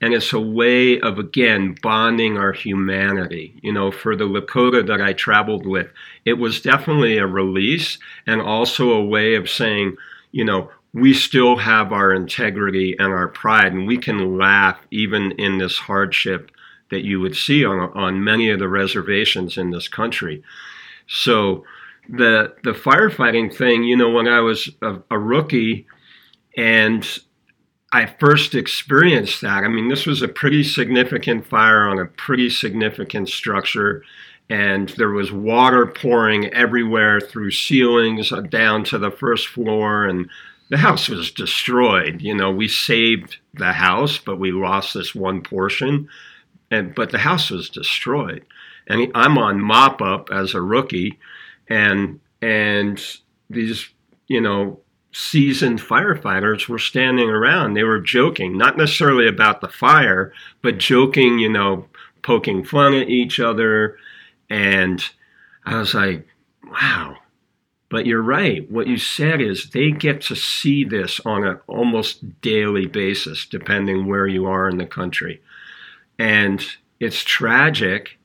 and 0.00 0.14
it's 0.14 0.32
a 0.32 0.40
way 0.40 1.00
of 1.00 1.18
again 1.18 1.74
bonding 1.82 2.36
our 2.36 2.52
humanity 2.52 3.58
you 3.62 3.72
know 3.72 3.90
for 3.90 4.16
the 4.16 4.24
lakota 4.24 4.86
that 4.86 5.00
i 5.00 5.12
traveled 5.12 5.66
with 5.66 5.88
it 6.24 6.34
was 6.34 6.60
definitely 6.60 7.18
a 7.18 7.26
release 7.26 7.98
and 8.26 8.40
also 8.40 8.90
a 8.90 9.04
way 9.04 9.34
of 9.34 9.48
saying 9.48 9.96
you 10.32 10.44
know 10.44 10.70
we 10.94 11.12
still 11.12 11.56
have 11.56 11.92
our 11.92 12.12
integrity 12.12 12.96
and 12.98 13.12
our 13.12 13.28
pride 13.28 13.72
and 13.72 13.86
we 13.86 13.98
can 13.98 14.38
laugh 14.38 14.78
even 14.90 15.32
in 15.32 15.58
this 15.58 15.76
hardship 15.76 16.50
that 16.90 17.04
you 17.04 17.20
would 17.20 17.36
see 17.36 17.64
on, 17.64 17.90
on 17.94 18.24
many 18.24 18.50
of 18.50 18.58
the 18.58 18.68
reservations 18.68 19.58
in 19.58 19.70
this 19.70 19.88
country. 19.88 20.42
So 21.06 21.64
the 22.08 22.54
the 22.64 22.72
firefighting 22.72 23.54
thing, 23.54 23.84
you 23.84 23.96
know, 23.96 24.10
when 24.10 24.28
I 24.28 24.40
was 24.40 24.70
a, 24.82 24.98
a 25.10 25.18
rookie 25.18 25.86
and 26.56 27.06
I 27.92 28.06
first 28.06 28.54
experienced 28.54 29.40
that, 29.40 29.64
I 29.64 29.68
mean, 29.68 29.88
this 29.88 30.06
was 30.06 30.20
a 30.20 30.28
pretty 30.28 30.62
significant 30.62 31.46
fire 31.46 31.88
on 31.88 31.98
a 31.98 32.04
pretty 32.04 32.50
significant 32.50 33.28
structure, 33.28 34.04
and 34.50 34.90
there 34.90 35.10
was 35.10 35.32
water 35.32 35.86
pouring 35.86 36.52
everywhere 36.52 37.20
through 37.20 37.50
ceilings 37.50 38.30
uh, 38.30 38.42
down 38.42 38.84
to 38.84 38.98
the 38.98 39.10
first 39.10 39.48
floor, 39.48 40.06
and 40.06 40.28
the 40.70 40.76
house 40.76 41.08
was 41.08 41.30
destroyed. 41.30 42.20
You 42.20 42.34
know, 42.34 42.50
we 42.50 42.68
saved 42.68 43.38
the 43.54 43.72
house, 43.72 44.18
but 44.18 44.38
we 44.38 44.52
lost 44.52 44.92
this 44.92 45.14
one 45.14 45.42
portion 45.42 46.08
and 46.70 46.94
but 46.94 47.10
the 47.10 47.18
house 47.18 47.50
was 47.50 47.70
destroyed. 47.70 48.44
And 48.86 49.10
I'm 49.14 49.36
on 49.38 49.60
mop 49.60 50.00
up 50.00 50.30
as 50.30 50.54
a 50.54 50.62
rookie, 50.62 51.18
and 51.68 52.20
and 52.40 53.02
these 53.50 53.88
you 54.26 54.40
know 54.40 54.80
seasoned 55.12 55.80
firefighters 55.80 56.68
were 56.68 56.78
standing 56.78 57.28
around. 57.28 57.74
They 57.74 57.84
were 57.84 58.00
joking, 58.00 58.56
not 58.56 58.76
necessarily 58.76 59.26
about 59.26 59.60
the 59.60 59.68
fire, 59.68 60.32
but 60.62 60.78
joking, 60.78 61.38
you 61.38 61.48
know, 61.48 61.86
poking 62.22 62.64
fun 62.64 62.94
at 62.94 63.08
each 63.08 63.40
other. 63.40 63.96
And 64.50 65.02
I 65.64 65.78
was 65.78 65.94
like, 65.94 66.26
wow. 66.64 67.16
But 67.90 68.04
you're 68.04 68.22
right. 68.22 68.70
What 68.70 68.86
you 68.86 68.98
said 68.98 69.40
is 69.40 69.70
they 69.70 69.90
get 69.90 70.20
to 70.22 70.36
see 70.36 70.84
this 70.84 71.20
on 71.24 71.44
an 71.44 71.58
almost 71.66 72.40
daily 72.42 72.86
basis, 72.86 73.46
depending 73.46 74.06
where 74.06 74.26
you 74.26 74.46
are 74.46 74.68
in 74.68 74.76
the 74.76 74.86
country 74.86 75.40
and 76.18 76.64
it's 77.00 77.22
tragic 77.22 78.18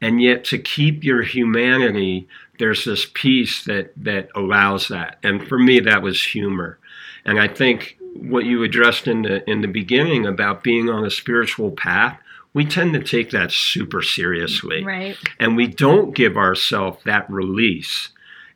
and 0.00 0.22
yet 0.22 0.44
to 0.44 0.58
keep 0.58 1.04
your 1.04 1.22
humanity 1.22 2.28
there's 2.60 2.84
this 2.84 3.06
piece 3.12 3.64
that 3.64 3.92
that 3.96 4.28
allows 4.36 4.86
that. 4.88 5.18
And 5.24 5.46
for 5.48 5.58
me 5.58 5.80
that 5.80 6.02
was 6.02 6.22
humor. 6.22 6.78
And 7.24 7.40
i 7.40 7.48
think 7.48 7.98
what 8.14 8.44
you 8.44 8.62
addressed 8.62 9.08
in 9.08 9.22
the 9.22 9.48
in 9.50 9.60
the 9.60 9.68
beginning 9.68 10.26
about 10.26 10.62
being 10.62 10.88
on 10.88 11.04
a 11.04 11.10
spiritual 11.10 11.72
path 11.72 12.18
we 12.52 12.64
tend 12.64 12.92
to 12.94 13.02
take 13.02 13.30
that 13.30 13.52
super 13.52 14.02
seriously. 14.02 14.84
Right. 14.84 15.16
And 15.38 15.56
we 15.56 15.68
don't 15.68 16.14
give 16.14 16.36
ourselves 16.36 16.98
that 17.04 17.30
release. 17.30 18.08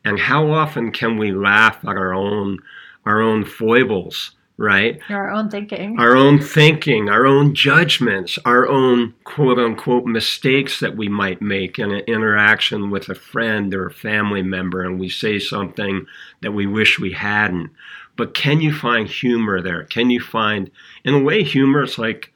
And 0.05 0.19
how 0.19 0.51
often 0.51 0.91
can 0.91 1.17
we 1.17 1.33
laugh 1.33 1.79
at 1.85 1.97
our 1.97 2.13
own 2.13 2.59
our 3.07 3.21
own 3.21 3.45
foibles 3.45 4.33
right? 4.57 5.01
Our 5.09 5.31
own 5.31 5.51
thinking. 5.51 5.99
Our 5.99 6.17
own 6.17 6.41
thinking, 6.41 7.09
our 7.09 7.27
own 7.27 7.55
judgments, 7.55 8.39
our 8.45 8.69
own 8.69 9.15
quote 9.25 9.59
unquote 9.59 10.05
mistakes 10.05 10.81
that 10.81 10.97
we 10.97 11.09
might 11.09 11.43
make 11.43 11.79
in 11.79 11.91
an 11.91 12.03
interaction 12.07 12.91
with 12.91 13.09
a 13.09 13.15
friend 13.15 13.75
or 13.75 13.87
a 13.87 13.93
family 13.93 14.43
member, 14.43 14.83
and 14.83 15.01
we 15.01 15.09
say 15.09 15.39
something 15.39 16.07
that 16.43 16.53
we 16.53 16.67
wish 16.67 16.99
we 16.99 17.13
hadn't. 17.13 17.71
But 18.17 18.35
can 18.35 18.61
you 18.61 18.73
find 18.73 19.09
humor 19.09 19.61
there? 19.61 19.85
Can 19.85 20.11
you 20.11 20.21
find, 20.21 20.71
in 21.05 21.15
a 21.15 21.23
way, 21.23 21.43
humor 21.43 21.83
is 21.83 21.99
like 21.99 22.33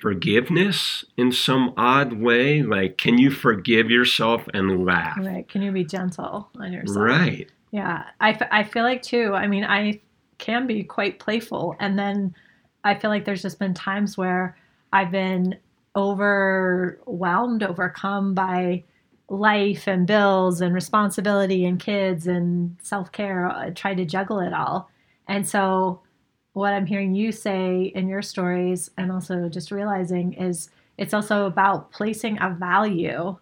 forgiveness 0.00 1.04
in 1.18 1.30
some 1.30 1.74
odd 1.76 2.14
way? 2.14 2.62
Like, 2.62 2.96
can 2.96 3.18
you 3.18 3.30
forgive 3.30 3.90
yourself 3.90 4.48
and 4.54 4.86
laugh? 4.86 5.18
Right. 5.18 5.46
Can 5.46 5.60
you 5.60 5.72
be 5.72 5.84
gentle 5.84 6.48
on 6.58 6.72
yourself? 6.72 6.96
Right. 6.96 7.50
Yeah. 7.70 8.04
I, 8.18 8.30
f- 8.30 8.48
I 8.50 8.64
feel 8.64 8.82
like, 8.82 9.02
too, 9.02 9.34
I 9.34 9.46
mean, 9.46 9.64
I 9.64 10.00
can 10.40 10.66
be 10.66 10.82
quite 10.82 11.20
playful. 11.20 11.76
And 11.78 11.96
then 11.96 12.34
I 12.82 12.96
feel 12.96 13.10
like 13.10 13.24
there's 13.24 13.42
just 13.42 13.60
been 13.60 13.74
times 13.74 14.18
where 14.18 14.56
I've 14.92 15.12
been 15.12 15.56
overwhelmed, 15.94 17.62
overcome 17.62 18.34
by 18.34 18.82
life 19.28 19.86
and 19.86 20.06
bills 20.06 20.60
and 20.60 20.74
responsibility 20.74 21.64
and 21.64 21.78
kids 21.78 22.26
and 22.26 22.76
self 22.82 23.12
care. 23.12 23.48
I 23.48 23.68
uh, 23.68 23.70
try 23.70 23.94
to 23.94 24.04
juggle 24.04 24.40
it 24.40 24.52
all. 24.52 24.90
And 25.28 25.46
so, 25.46 26.00
what 26.54 26.72
I'm 26.72 26.86
hearing 26.86 27.14
you 27.14 27.30
say 27.30 27.92
in 27.94 28.08
your 28.08 28.22
stories, 28.22 28.90
and 28.98 29.12
also 29.12 29.48
just 29.48 29.70
realizing, 29.70 30.32
is 30.32 30.70
it's 30.98 31.14
also 31.14 31.46
about 31.46 31.92
placing 31.92 32.40
a 32.40 32.50
value 32.50 33.36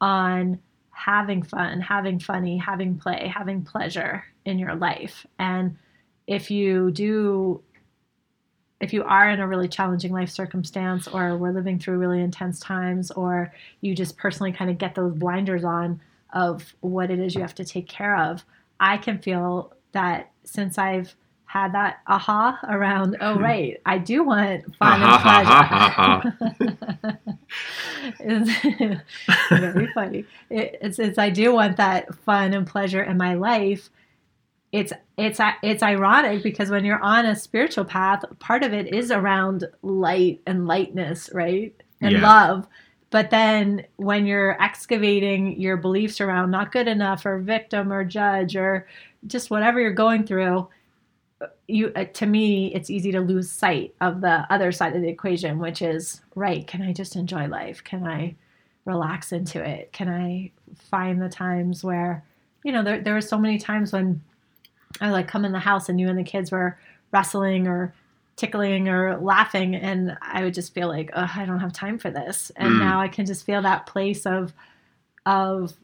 on 0.00 0.60
having 0.90 1.42
fun, 1.42 1.80
having 1.80 2.20
funny, 2.20 2.56
having 2.56 2.96
play, 2.96 3.32
having 3.34 3.62
pleasure 3.62 4.24
in 4.44 4.58
your 4.58 4.76
life. 4.76 5.26
And 5.38 5.76
if 6.32 6.50
you 6.50 6.90
do 6.90 7.62
if 8.80 8.92
you 8.92 9.04
are 9.04 9.28
in 9.28 9.38
a 9.38 9.46
really 9.46 9.68
challenging 9.68 10.12
life 10.12 10.30
circumstance 10.30 11.06
or 11.06 11.36
we're 11.36 11.52
living 11.52 11.78
through 11.78 11.98
really 11.98 12.20
intense 12.20 12.58
times 12.58 13.10
or 13.12 13.52
you 13.82 13.94
just 13.94 14.16
personally 14.16 14.50
kind 14.50 14.70
of 14.70 14.78
get 14.78 14.94
those 14.94 15.14
blinders 15.14 15.62
on 15.62 16.00
of 16.32 16.74
what 16.80 17.10
it 17.10 17.18
is 17.18 17.34
you 17.34 17.42
have 17.42 17.54
to 17.54 17.64
take 17.64 17.86
care 17.86 18.16
of 18.16 18.42
i 18.80 18.96
can 18.96 19.18
feel 19.18 19.74
that 19.92 20.30
since 20.44 20.78
i've 20.78 21.14
had 21.44 21.74
that 21.74 21.98
aha 22.06 22.58
around 22.70 23.14
oh 23.20 23.38
right 23.38 23.78
i 23.84 23.98
do 23.98 24.24
want 24.24 24.64
fun 24.76 25.02
and 25.02 25.10
ah, 25.12 26.22
pleasure. 26.22 27.28
it's 28.20 28.50
very 29.50 29.86
funny. 29.92 30.24
It's, 30.48 30.98
it's 30.98 31.18
i 31.18 31.28
do 31.28 31.52
want 31.52 31.76
that 31.76 32.14
fun 32.24 32.54
and 32.54 32.66
pleasure 32.66 33.02
in 33.02 33.18
my 33.18 33.34
life 33.34 33.90
it's 34.72 34.92
it's 35.18 35.38
it's 35.62 35.82
ironic 35.82 36.42
because 36.42 36.70
when 36.70 36.84
you're 36.84 37.02
on 37.02 37.26
a 37.26 37.36
spiritual 37.36 37.84
path 37.84 38.24
part 38.38 38.64
of 38.64 38.72
it 38.72 38.92
is 38.92 39.10
around 39.10 39.66
light 39.82 40.40
and 40.46 40.66
lightness 40.66 41.30
right? 41.32 41.74
And 42.00 42.12
yeah. 42.14 42.22
love. 42.22 42.66
But 43.10 43.30
then 43.30 43.84
when 43.96 44.26
you're 44.26 44.60
excavating 44.60 45.60
your 45.60 45.76
beliefs 45.76 46.20
around 46.20 46.50
not 46.50 46.72
good 46.72 46.88
enough 46.88 47.26
or 47.26 47.38
victim 47.38 47.92
or 47.92 48.04
judge 48.04 48.56
or 48.56 48.88
just 49.26 49.50
whatever 49.50 49.78
you're 49.78 49.92
going 49.92 50.26
through 50.26 50.66
you 51.68 51.92
uh, 51.96 52.04
to 52.12 52.26
me 52.26 52.72
it's 52.74 52.90
easy 52.90 53.12
to 53.12 53.20
lose 53.20 53.50
sight 53.50 53.94
of 54.00 54.20
the 54.20 54.46
other 54.50 54.70
side 54.70 54.94
of 54.94 55.02
the 55.02 55.08
equation 55.08 55.58
which 55.58 55.82
is 55.82 56.20
right 56.36 56.66
can 56.66 56.82
i 56.82 56.92
just 56.92 57.16
enjoy 57.16 57.46
life? 57.46 57.84
Can 57.84 58.06
i 58.06 58.34
relax 58.84 59.32
into 59.32 59.62
it? 59.62 59.92
Can 59.92 60.08
i 60.08 60.50
find 60.76 61.20
the 61.20 61.28
times 61.28 61.84
where 61.84 62.24
you 62.64 62.72
know 62.72 62.82
there, 62.82 63.00
there 63.00 63.14
were 63.14 63.20
so 63.20 63.38
many 63.38 63.58
times 63.58 63.92
when 63.92 64.20
i 65.00 65.10
like 65.10 65.28
come 65.28 65.44
in 65.44 65.52
the 65.52 65.58
house 65.58 65.88
and 65.88 66.00
you 66.00 66.08
and 66.08 66.18
the 66.18 66.24
kids 66.24 66.50
were 66.50 66.78
wrestling 67.12 67.66
or 67.66 67.94
tickling 68.36 68.88
or 68.88 69.18
laughing 69.18 69.74
and 69.74 70.16
i 70.22 70.42
would 70.42 70.54
just 70.54 70.74
feel 70.74 70.88
like 70.88 71.10
oh 71.14 71.30
i 71.36 71.44
don't 71.44 71.60
have 71.60 71.72
time 71.72 71.98
for 71.98 72.10
this 72.10 72.50
and 72.56 72.72
mm. 72.72 72.78
now 72.78 73.00
i 73.00 73.08
can 73.08 73.26
just 73.26 73.44
feel 73.44 73.62
that 73.62 73.86
place 73.86 74.26
of 74.26 74.52
of 75.26 75.74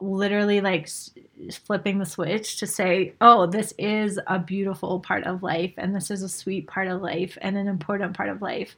literally 0.00 0.60
like 0.60 0.88
flipping 1.64 1.98
the 1.98 2.06
switch 2.06 2.58
to 2.58 2.66
say, 2.66 3.14
oh, 3.20 3.46
this 3.46 3.74
is 3.78 4.18
a 4.26 4.38
beautiful 4.38 5.00
part 5.00 5.24
of 5.24 5.42
life, 5.42 5.74
and 5.76 5.94
this 5.94 6.10
is 6.10 6.22
a 6.22 6.28
sweet 6.28 6.66
part 6.66 6.88
of 6.88 7.02
life, 7.02 7.36
and 7.40 7.56
an 7.56 7.68
important 7.68 8.16
part 8.16 8.28
of 8.28 8.42
life. 8.42 8.76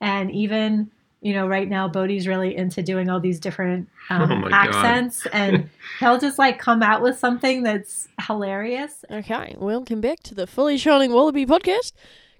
And 0.00 0.30
even, 0.30 0.90
you 1.24 1.32
know, 1.32 1.48
right 1.48 1.66
now, 1.66 1.88
Bodhi's 1.88 2.28
really 2.28 2.54
into 2.54 2.82
doing 2.82 3.08
all 3.08 3.18
these 3.18 3.40
different 3.40 3.88
um, 4.10 4.44
oh 4.44 4.48
accents, 4.52 5.26
and 5.32 5.70
he'll 5.98 6.18
just 6.18 6.38
like 6.38 6.58
come 6.58 6.82
out 6.82 7.00
with 7.00 7.18
something 7.18 7.62
that's 7.62 8.08
hilarious. 8.26 9.06
Okay, 9.10 9.56
welcome 9.58 10.02
back 10.02 10.20
to 10.24 10.34
the 10.34 10.46
Fully 10.46 10.76
Shining 10.76 11.14
Wallaby 11.14 11.46
podcast. 11.46 11.92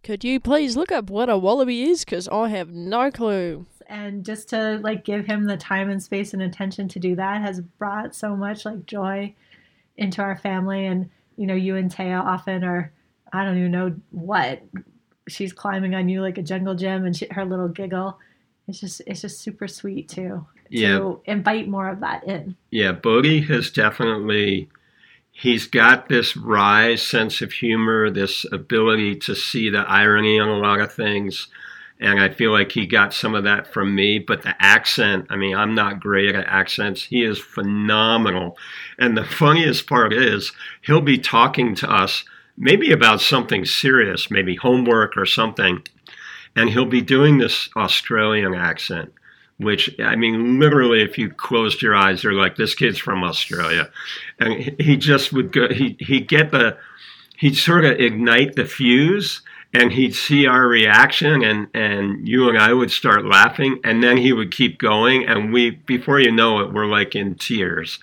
Could 0.03 0.23
you 0.23 0.39
please 0.39 0.77
look 0.77 0.93
up 0.93 1.09
what 1.09 1.31
a 1.31 1.39
wallaby 1.39 1.85
is? 1.85 2.05
Because 2.05 2.29
I 2.29 2.51
have 2.51 2.69
no 2.69 3.11
clue 3.11 3.65
and 3.87 4.25
just 4.25 4.49
to 4.49 4.79
like 4.83 5.05
give 5.05 5.27
him 5.27 5.45
the 5.45 5.57
time 5.57 5.91
and 5.91 6.03
space 6.03 6.33
and 6.33 6.43
attention 6.43 6.89
to 6.89 6.99
do 6.99 7.15
that 7.15 7.43
has 7.43 7.61
brought 7.61 8.15
so 8.15 8.35
much 8.35 8.65
like 8.65 8.87
joy 8.87 9.35
into 9.99 10.23
our 10.23 10.37
family 10.37 10.87
and 10.87 11.11
you 11.37 11.47
know 11.47 11.55
you 11.55 11.77
and 11.77 11.95
Taya 11.95 12.19
often 12.19 12.65
are 12.65 12.91
I 13.33 13.45
don't 13.45 13.59
even 13.59 13.71
know 13.71 13.95
what 14.11 14.63
she's 15.29 15.53
climbing 15.53 15.95
on 15.95 16.09
you 16.09 16.23
like 16.23 16.39
a 16.39 16.43
jungle 16.43 16.75
gym 16.75 17.05
and 17.05 17.15
she, 17.15 17.27
her 17.31 17.45
little 17.45 17.69
giggle 17.69 18.19
it's 18.69 18.81
just 18.81 19.03
it's 19.07 19.21
just 19.21 19.41
super 19.41 19.69
sweet 19.69 20.09
too 20.09 20.45
yeah. 20.71 20.99
to 20.99 21.21
invite 21.27 21.69
more 21.69 21.89
of 21.89 22.01
that 22.01 22.25
in 22.25 22.57
yeah 22.71 22.93
Bodhi 22.93 23.43
has 23.43 23.71
definitely 23.71 24.69
he's 25.31 25.67
got 25.67 26.09
this 26.09 26.37
wry 26.37 26.95
sense 26.95 27.43
of 27.43 27.53
humor 27.53 28.11
this 28.11 28.47
ability 28.53 29.17
to 29.17 29.35
see 29.35 29.71
the 29.71 29.81
irony 29.89 30.39
on 30.39 30.49
a 30.49 30.59
lot 30.59 30.81
of 30.81 30.93
things 30.93 31.49
and 32.01 32.21
I 32.21 32.29
feel 32.29 32.51
like 32.51 32.73
he 32.73 32.87
got 32.87 33.15
some 33.15 33.35
of 33.35 33.45
that 33.45 33.73
from 33.73 33.95
me. 33.95 34.19
But 34.19 34.43
the 34.43 34.55
accent, 34.59 35.27
I 35.31 35.37
mean, 35.37 35.57
I'm 35.57 35.75
not 35.75 36.01
great 36.01 36.35
at 36.35 36.47
accents. 36.47 37.05
He 37.05 37.25
is 37.25 37.39
phenomenal. 37.39 38.59
And 38.99 39.17
the 39.17 39.25
funniest 39.25 39.87
part 39.87 40.13
is, 40.13 40.53
he'll 40.83 41.01
be 41.01 41.19
talking 41.19 41.75
to 41.77 41.91
us 41.91 42.25
maybe 42.57 42.93
about 42.93 43.21
something 43.21 43.65
serious, 43.65 44.31
maybe 44.31 44.57
homework 44.57 45.17
or 45.17 45.27
something, 45.27 45.83
and 46.57 46.71
he'll 46.71 46.87
be 46.87 47.01
doing 47.01 47.39
this 47.39 47.69
Australian 47.77 48.55
accent. 48.55 49.13
Which 49.59 49.95
I 50.01 50.17
mean, 50.17 50.59
literally, 50.59 51.03
if 51.03 51.17
you 51.17 51.31
closed 51.31 51.81
your 51.81 51.95
eyes, 51.95 52.25
you're 52.25 52.33
like, 52.33 52.57
"This 52.57 52.75
kid's 52.75 52.99
from 52.99 53.23
Australia," 53.23 53.89
and 54.41 54.75
he 54.81 54.97
just 54.97 55.33
would 55.33 55.53
go. 55.53 55.69
He 55.69 55.97
he 56.01 56.19
get 56.19 56.51
the 56.51 56.77
he'd 57.37 57.57
sort 57.57 57.85
of 57.85 58.01
ignite 58.01 58.57
the 58.57 58.65
fuse 58.65 59.43
and 59.75 59.93
he'd 59.93 60.15
see 60.15 60.47
our 60.47 60.67
reaction 60.67 61.43
and 61.43 61.69
and 61.75 62.27
you 62.27 62.49
and 62.49 62.59
I 62.59 62.73
would 62.73 62.91
start 62.91 63.27
laughing 63.27 63.81
and 63.85 64.03
then 64.03 64.17
he 64.17 64.33
would 64.33 64.53
keep 64.53 64.79
going 64.79 65.27
and 65.27 65.53
we 65.53 65.71
before 65.71 66.21
you 66.21 66.33
know 66.33 66.61
it 66.61 66.73
we're 66.73 66.87
like 66.87 67.15
in 67.15 67.35
tears 67.35 67.99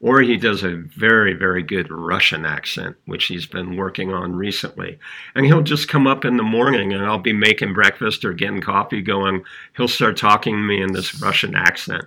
or 0.00 0.20
he 0.20 0.36
does 0.36 0.62
a 0.62 0.76
very 0.76 1.34
very 1.34 1.62
good 1.62 1.90
Russian 1.90 2.44
accent 2.44 2.96
which 3.06 3.26
he's 3.26 3.46
been 3.46 3.76
working 3.76 4.12
on 4.12 4.34
recently. 4.36 4.98
And 5.34 5.46
he'll 5.46 5.62
just 5.62 5.88
come 5.88 6.06
up 6.06 6.24
in 6.24 6.36
the 6.36 6.42
morning 6.42 6.92
and 6.92 7.04
I'll 7.04 7.18
be 7.18 7.32
making 7.32 7.74
breakfast 7.74 8.24
or 8.24 8.32
getting 8.32 8.60
coffee 8.60 9.02
going. 9.02 9.44
He'll 9.76 9.88
start 9.88 10.16
talking 10.16 10.54
to 10.54 10.62
me 10.62 10.82
in 10.82 10.92
this 10.92 11.20
Russian 11.20 11.54
accent 11.54 12.04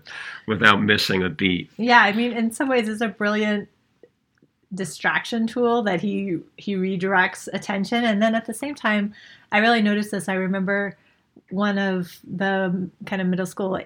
without 0.48 0.82
missing 0.82 1.24
a 1.24 1.30
beat. 1.30 1.70
Yeah 1.78 2.02
i 2.02 2.12
mean 2.12 2.34
in 2.34 2.52
some 2.52 2.70
ways 2.70 2.88
it's 2.88 3.02
a 3.02 3.08
brilliant 3.08 3.70
distraction 4.74 5.48
tool 5.48 5.82
that 5.84 6.02
he 6.02 6.40
he 6.58 6.76
redirects 6.76 7.48
attention. 7.54 8.04
And 8.04 8.22
then 8.22 8.36
at 8.36 8.46
the 8.46 8.54
same 8.54 8.76
time 8.76 9.14
i 9.52 9.60
really 9.60 9.82
noticed 9.82 10.12
this. 10.12 10.30
I 10.30 10.34
remember 10.34 10.98
one 11.50 11.78
of 11.78 12.20
the 12.24 12.90
kind 13.06 13.22
of 13.22 13.28
middle 13.28 13.46
school 13.46 13.80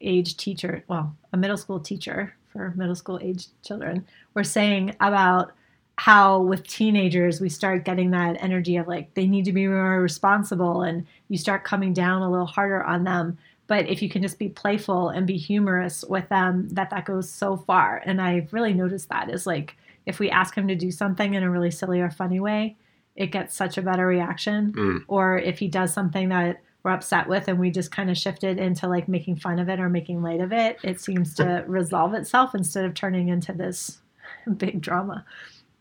age 0.00 0.36
teacher 0.36 0.82
well 0.88 1.14
a 1.32 1.36
middle 1.36 1.56
school 1.56 1.80
teacher 1.80 2.34
for 2.50 2.72
middle 2.76 2.94
school 2.94 3.18
age 3.22 3.46
children 3.64 4.04
were 4.34 4.44
saying 4.44 4.94
about 5.00 5.52
how 5.96 6.40
with 6.40 6.66
teenagers 6.66 7.40
we 7.40 7.48
start 7.48 7.84
getting 7.84 8.10
that 8.10 8.42
energy 8.42 8.76
of 8.76 8.88
like 8.88 9.12
they 9.14 9.26
need 9.26 9.44
to 9.44 9.52
be 9.52 9.66
more 9.66 10.00
responsible 10.00 10.82
and 10.82 11.06
you 11.28 11.36
start 11.36 11.64
coming 11.64 11.92
down 11.92 12.22
a 12.22 12.30
little 12.30 12.46
harder 12.46 12.82
on 12.84 13.04
them 13.04 13.36
but 13.66 13.88
if 13.88 14.02
you 14.02 14.08
can 14.08 14.22
just 14.22 14.38
be 14.38 14.48
playful 14.48 15.10
and 15.10 15.26
be 15.26 15.36
humorous 15.36 16.04
with 16.08 16.28
them 16.28 16.68
that 16.70 16.90
that 16.90 17.04
goes 17.04 17.28
so 17.28 17.56
far 17.56 18.02
and 18.06 18.20
i've 18.20 18.52
really 18.52 18.72
noticed 18.72 19.08
that 19.08 19.28
is 19.28 19.46
like 19.46 19.76
if 20.06 20.18
we 20.18 20.30
ask 20.30 20.54
him 20.54 20.68
to 20.68 20.74
do 20.74 20.90
something 20.90 21.34
in 21.34 21.42
a 21.42 21.50
really 21.50 21.70
silly 21.70 22.00
or 22.00 22.10
funny 22.10 22.40
way, 22.40 22.76
it 23.16 23.28
gets 23.28 23.54
such 23.54 23.78
a 23.78 23.82
better 23.82 24.06
reaction. 24.06 24.72
Mm. 24.72 25.04
Or 25.08 25.38
if 25.38 25.58
he 25.58 25.68
does 25.68 25.92
something 25.92 26.28
that 26.30 26.60
we're 26.82 26.92
upset 26.92 27.28
with 27.28 27.48
and 27.48 27.58
we 27.58 27.70
just 27.70 27.90
kind 27.90 28.10
of 28.10 28.16
shifted 28.16 28.58
into 28.58 28.88
like 28.88 29.08
making 29.08 29.36
fun 29.36 29.58
of 29.58 29.68
it 29.68 29.80
or 29.80 29.88
making 29.88 30.22
light 30.22 30.40
of 30.40 30.52
it, 30.52 30.78
it 30.82 31.00
seems 31.00 31.34
to 31.34 31.64
resolve 31.68 32.14
itself 32.14 32.54
instead 32.54 32.84
of 32.84 32.94
turning 32.94 33.28
into 33.28 33.52
this 33.52 33.98
big 34.56 34.80
drama. 34.80 35.24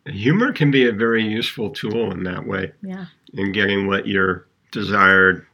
Humor 0.06 0.54
can 0.54 0.72
be 0.72 0.88
a 0.88 0.92
very 0.92 1.24
useful 1.24 1.70
tool 1.70 2.12
in 2.12 2.24
that 2.24 2.46
way. 2.46 2.72
Yeah. 2.82 3.06
In 3.34 3.52
getting 3.52 3.88
what 3.88 4.08
your 4.08 4.48
desired, 4.72 5.46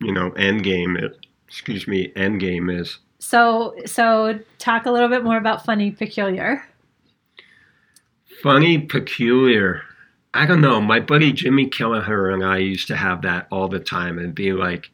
you 0.00 0.12
know, 0.12 0.30
end 0.32 0.62
game 0.62 0.96
is. 0.96 1.16
Excuse 1.48 1.86
me, 1.86 2.12
end 2.14 2.40
game 2.40 2.70
is. 2.70 2.98
So, 3.18 3.74
so 3.86 4.38
talk 4.58 4.86
a 4.86 4.90
little 4.90 5.08
bit 5.08 5.24
more 5.24 5.36
about 5.36 5.64
funny 5.64 5.90
peculiar 5.90 6.64
funny, 8.44 8.78
peculiar. 8.78 9.80
I 10.34 10.44
don't 10.44 10.60
know. 10.60 10.78
My 10.78 11.00
buddy 11.00 11.32
Jimmy 11.32 11.66
Kelleher 11.66 12.28
and 12.28 12.44
I 12.44 12.58
used 12.58 12.86
to 12.88 12.96
have 12.96 13.22
that 13.22 13.46
all 13.50 13.68
the 13.68 13.80
time 13.80 14.18
and 14.18 14.34
be 14.34 14.52
like, 14.52 14.90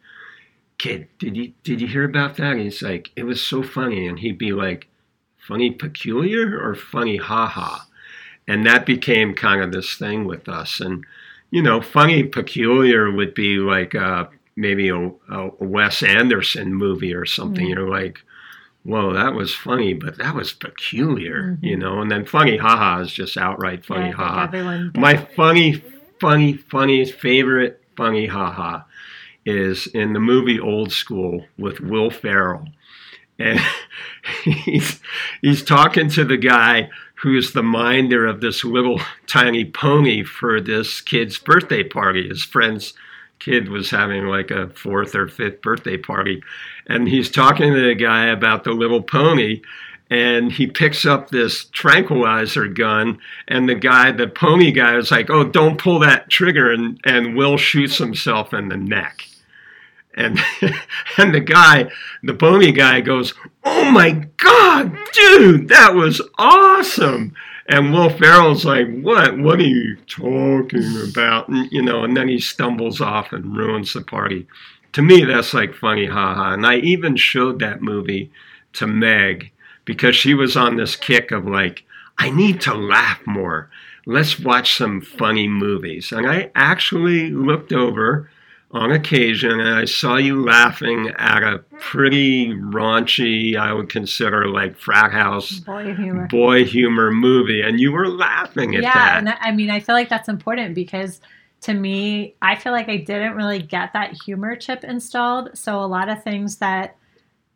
"Kid, 0.81 1.09
did 1.19 1.37
you 1.37 1.53
did 1.63 1.83
you 1.83 1.87
hear 1.87 2.05
about 2.05 2.37
that?" 2.37 2.53
And 2.53 2.63
he's 2.63 2.81
like, 2.81 3.11
"It 3.15 3.25
was 3.25 3.43
so 3.43 3.63
funny," 3.63 4.07
and 4.07 4.19
he'd 4.19 4.39
be 4.39 4.53
like, 4.53 4.89
"Funny, 5.37 5.71
peculiar, 5.71 6.59
or 6.59 6.75
funny, 6.75 7.19
haha," 7.19 7.81
and 8.49 8.65
that 8.65 8.87
became 8.87 9.35
kind 9.35 9.63
of 9.63 9.73
this 9.73 9.95
thing 9.95 10.25
with 10.25 10.49
us. 10.49 10.81
And 10.81 11.05
you 11.51 11.63
know, 11.63 11.83
funny, 11.83 12.23
peculiar 12.23 13.11
would 13.11 13.35
be 13.35 13.59
like 13.59 13.95
uh, 13.95 14.29
maybe 14.57 14.89
a, 14.89 15.09
a 15.29 15.51
Wes 15.59 16.03
Anderson 16.03 16.73
movie 16.73 17.13
or 17.13 17.27
something. 17.27 17.67
Mm-hmm. 17.67 17.79
You're 17.79 17.91
like, 17.91 18.23
whoa, 18.83 19.13
that 19.13 19.35
was 19.35 19.55
funny, 19.55 19.93
but 19.93 20.17
that 20.17 20.35
was 20.35 20.55
peculiar, 20.55 21.43
mm-hmm. 21.43 21.65
you 21.67 21.77
know. 21.77 22.01
And 22.01 22.11
then 22.11 22.25
funny 22.25 22.57
haha 22.57 23.03
is 23.03 23.13
just 23.13 23.37
outright 23.37 23.85
funny 23.85 24.07
yeah, 24.07 24.13
haha. 24.13 24.91
My 24.95 25.17
funny, 25.17 25.85
funny, 26.19 26.55
funny 26.55 27.05
favorite 27.05 27.83
funny 27.97 28.29
haha 28.29 28.85
is 29.45 29.87
in 29.89 30.13
the 30.13 30.21
movie 30.21 30.61
Old 30.61 30.93
School 30.93 31.47
with 31.59 31.81
Will 31.81 32.11
Ferrell. 32.11 32.67
And 33.39 33.59
he's 34.45 35.01
he's 35.41 35.63
talking 35.63 36.09
to 36.11 36.25
the 36.25 36.37
guy 36.37 36.91
who's 37.15 37.53
the 37.53 37.63
minder 37.63 38.27
of 38.27 38.41
this 38.41 38.65
little 38.65 39.01
tiny 39.27 39.65
pony 39.65 40.23
for 40.25 40.61
this 40.61 41.01
kid's 41.01 41.39
birthday 41.39 41.83
party. 41.83 42.29
His 42.29 42.43
friend's 42.43 42.95
kid 43.41 43.69
was 43.69 43.91
having 43.91 44.27
like 44.27 44.51
a 44.51 44.69
fourth 44.69 45.15
or 45.15 45.27
fifth 45.27 45.61
birthday 45.63 45.97
party 45.97 46.43
and 46.87 47.09
he's 47.09 47.31
talking 47.31 47.73
to 47.73 47.89
the 47.89 47.95
guy 47.95 48.27
about 48.27 48.65
the 48.65 48.71
little 48.71 49.03
pony 49.03 49.63
and 50.11 50.53
he 50.53 50.67
picks 50.67 51.07
up 51.07 51.31
this 51.31 51.65
tranquilizer 51.67 52.69
gun 52.69 53.19
and 53.49 53.69
the 53.69 53.75
guy 53.75 54.13
the 54.13 54.29
pony 54.29 54.71
guy 54.71 54.97
is 54.97 55.11
like 55.11 55.31
oh 55.31 55.45
don't 55.45 55.79
pull 55.79 55.99
that 55.99 56.29
trigger 56.29 56.71
and 56.71 57.01
and 57.05 57.35
will 57.35 57.57
shoots 57.57 57.97
himself 57.97 58.53
in 58.53 58.69
the 58.69 58.77
neck 58.77 59.23
and 60.15 60.39
and 61.17 61.35
the 61.35 61.41
guy 61.41 61.91
the 62.23 62.35
pony 62.35 62.73
guy 62.73 63.01
goes 63.01 63.35
oh 63.65 63.91
my 63.91 64.11
god 64.37 64.97
dude 65.13 65.69
that 65.69 65.95
was 65.95 66.21
awesome 66.39 67.35
and 67.71 67.93
Will 67.93 68.11
Ferrell's 68.11 68.65
like, 68.65 68.89
"What? 69.01 69.39
What 69.39 69.61
are 69.61 69.63
you 69.63 69.95
talking 70.09 71.09
about?" 71.09 71.49
And, 71.49 71.71
you 71.71 71.81
know, 71.81 72.03
and 72.03 72.17
then 72.17 72.27
he 72.27 72.41
stumbles 72.41 73.01
off 73.01 73.33
and 73.33 73.57
ruins 73.57 73.93
the 73.93 74.01
party. 74.01 74.49
To 74.95 75.03
me, 75.03 75.25
that's 75.25 75.55
like 75.55 75.77
funny, 75.77 76.07
haha. 76.07 76.55
And 76.55 76.67
I 76.67 76.79
even 76.79 77.15
showed 77.15 77.61
that 77.61 77.81
movie 77.81 78.33
to 78.73 78.89
Meg 78.89 79.53
because 79.85 80.17
she 80.17 80.35
was 80.35 80.57
on 80.57 80.77
this 80.77 80.97
kick 80.97 81.31
of 81.31 81.47
like, 81.47 81.85
I 82.19 82.31
need 82.31 82.61
to 82.63 82.75
laugh 82.75 83.21
more. 83.25 83.71
Let's 84.05 84.41
watch 84.41 84.77
some 84.77 85.01
funny 85.01 85.47
movies. 85.47 86.11
And 86.11 86.29
I 86.29 86.51
actually 86.57 87.31
looked 87.31 87.73
over 87.73 88.29
on 88.73 88.93
occasion 88.93 89.59
and 89.59 89.75
I 89.75 89.85
saw 89.85 90.17
you 90.17 90.45
laughing 90.45 91.13
at 91.19 91.43
a 91.43 91.59
pretty 91.81 92.51
raunchy, 92.51 93.57
I 93.57 93.73
would 93.73 93.89
consider 93.89 94.49
like 94.49 94.77
frat 94.77 95.11
house 95.11 95.59
boy 95.61 95.95
humor, 95.95 96.29
boy 96.29 96.65
humor 96.65 97.11
movie. 97.11 97.63
And 97.63 97.81
you 97.81 97.91
were 97.91 98.07
laughing 98.07 98.77
at 98.77 98.83
yeah, 98.83 98.95
that. 98.95 99.13
Yeah. 99.13 99.19
And 99.19 99.29
I 99.41 99.51
mean, 99.51 99.71
I 99.71 99.81
feel 99.81 99.97
like 99.97 100.09
that's 100.09 100.29
important 100.29 100.75
because 100.77 101.21
to 101.63 101.75
me, 101.75 102.37
I 102.41 102.55
feel 102.55 102.73
like 102.73 102.89
I 102.89 102.97
didn't 102.97 103.35
really 103.35 103.61
get 103.61 103.93
that 103.93 104.13
humor 104.25 104.55
chip 104.55 104.85
installed. 104.85 105.51
So 105.55 105.83
a 105.83 105.87
lot 105.87 106.09
of 106.09 106.23
things 106.23 106.57
that 106.57 106.97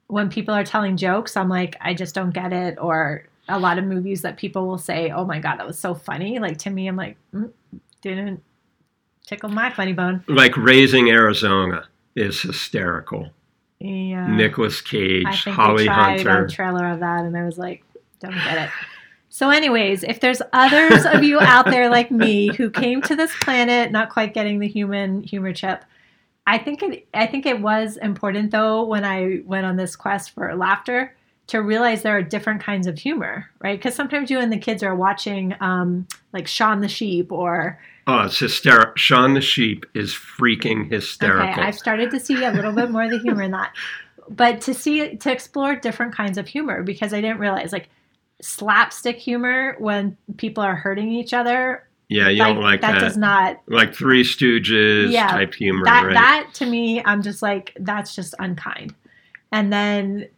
when 0.08 0.28
people 0.28 0.52
are 0.52 0.64
telling 0.64 0.96
jokes, 0.96 1.36
I'm 1.36 1.48
like, 1.48 1.76
I 1.80 1.94
just 1.94 2.14
don't 2.14 2.34
get 2.34 2.52
it. 2.52 2.76
Or 2.80 3.28
a 3.48 3.58
lot 3.58 3.78
of 3.78 3.84
movies 3.84 4.22
that 4.22 4.36
people 4.36 4.66
will 4.66 4.78
say, 4.78 5.10
oh 5.10 5.24
my 5.24 5.38
God, 5.38 5.58
that 5.58 5.66
was 5.66 5.78
so 5.78 5.94
funny. 5.94 6.40
Like 6.40 6.58
to 6.58 6.70
me, 6.70 6.88
I'm 6.88 6.96
like, 6.96 7.16
mm, 7.32 7.52
didn't 8.02 8.42
tickle 9.26 9.48
my 9.48 9.70
funny 9.70 9.92
bone. 9.92 10.24
Like 10.28 10.56
Raising 10.56 11.10
Arizona 11.10 11.86
is 12.14 12.40
hysterical. 12.40 13.30
Yeah. 13.80 14.28
Nicolas 14.28 14.80
Cage, 14.80 15.44
holly 15.44 15.44
hunter 15.46 15.50
I 15.50 15.54
think 15.54 15.56
Holly 15.56 15.84
tried 15.84 16.26
Hunter. 16.26 16.44
A 16.44 16.50
trailer 16.50 16.88
of 16.88 17.00
that, 17.00 17.24
and 17.24 17.36
I 17.36 17.44
was 17.44 17.58
like, 17.58 17.84
don't 18.20 18.32
get 18.32 18.66
it. 18.66 18.70
So, 19.28 19.50
anyways, 19.50 20.04
if 20.04 20.20
there's 20.20 20.40
others 20.52 21.04
of 21.06 21.24
you 21.24 21.40
out 21.40 21.66
there 21.66 21.90
like 21.90 22.10
me 22.10 22.54
who 22.54 22.70
came 22.70 23.02
to 23.02 23.16
this 23.16 23.34
planet 23.40 23.90
not 23.90 24.10
quite 24.10 24.32
getting 24.32 24.60
the 24.60 24.68
human 24.68 25.24
humor 25.24 25.52
chip, 25.52 25.84
I 26.46 26.56
think 26.56 26.82
it 26.82 27.08
I 27.12 27.26
think 27.26 27.44
it 27.44 27.60
was 27.60 27.96
important 27.96 28.52
though 28.52 28.84
when 28.84 29.04
I 29.04 29.42
went 29.44 29.66
on 29.66 29.76
this 29.76 29.96
quest 29.96 30.30
for 30.30 30.54
laughter 30.54 31.16
to 31.48 31.60
realize 31.60 32.02
there 32.02 32.16
are 32.16 32.22
different 32.22 32.62
kinds 32.62 32.86
of 32.86 32.98
humor, 32.98 33.50
right? 33.58 33.76
Because 33.76 33.94
sometimes 33.94 34.30
you 34.30 34.38
and 34.38 34.52
the 34.52 34.58
kids 34.58 34.82
are 34.82 34.94
watching 34.94 35.54
um, 35.60 36.06
like 36.32 36.46
Shaun 36.46 36.80
the 36.80 36.88
Sheep 36.88 37.32
or 37.32 37.80
Oh, 38.06 38.24
it's 38.24 38.38
hysterical. 38.38 38.92
Shaun 38.96 39.34
the 39.34 39.40
Sheep 39.40 39.86
is 39.94 40.12
freaking 40.12 40.90
hysterical. 40.90 41.50
Okay, 41.50 41.62
I've 41.62 41.74
started 41.74 42.10
to 42.10 42.20
see 42.20 42.44
a 42.44 42.50
little 42.50 42.72
bit 42.72 42.90
more 42.90 43.04
of 43.04 43.10
the 43.10 43.18
humor 43.18 43.42
in 43.42 43.50
that. 43.52 43.72
But 44.28 44.60
to 44.62 44.74
see 44.74 45.16
to 45.16 45.32
explore 45.32 45.76
different 45.76 46.14
kinds 46.14 46.38
of 46.38 46.46
humor 46.48 46.82
because 46.82 47.12
I 47.12 47.20
didn't 47.20 47.38
realize 47.38 47.72
like 47.72 47.88
slapstick 48.40 49.16
humor 49.16 49.76
when 49.78 50.16
people 50.36 50.62
are 50.62 50.74
hurting 50.74 51.10
each 51.10 51.32
other 51.32 51.84
yeah, 52.08 52.28
you 52.28 52.38
like, 52.38 52.54
don't 52.54 52.62
like 52.62 52.80
that. 52.82 52.92
That 52.92 53.00
does 53.00 53.16
not 53.16 53.60
like 53.66 53.94
Three 53.94 54.22
Stooges 54.22 55.10
yeah, 55.10 55.28
type 55.28 55.54
humor. 55.54 55.84
That 55.84 56.04
right? 56.06 56.14
that 56.14 56.50
to 56.54 56.66
me, 56.66 57.02
I'm 57.04 57.22
just 57.22 57.42
like 57.42 57.72
that's 57.80 58.14
just 58.14 58.34
unkind. 58.38 58.94
And 59.52 59.72
then 59.72 60.28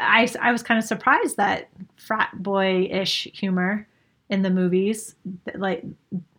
I 0.00 0.28
I 0.40 0.52
was 0.52 0.62
kind 0.62 0.78
of 0.78 0.84
surprised 0.84 1.36
that 1.38 1.68
frat 1.96 2.30
boy 2.34 2.88
ish 2.90 3.28
humor 3.32 3.86
in 4.28 4.42
the 4.42 4.50
movies, 4.50 5.14
like 5.54 5.84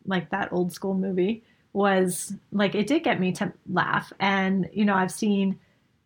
like 0.05 0.29
that 0.29 0.51
old 0.51 0.71
school 0.71 0.93
movie, 0.93 1.43
was 1.73 2.33
like 2.51 2.73
it 2.73 2.87
did 2.87 3.03
get 3.03 3.19
me 3.19 3.31
to 3.33 3.51
laugh. 3.69 4.11
And 4.19 4.69
you 4.73 4.85
know, 4.85 4.95
I've 4.95 5.11
seen 5.11 5.59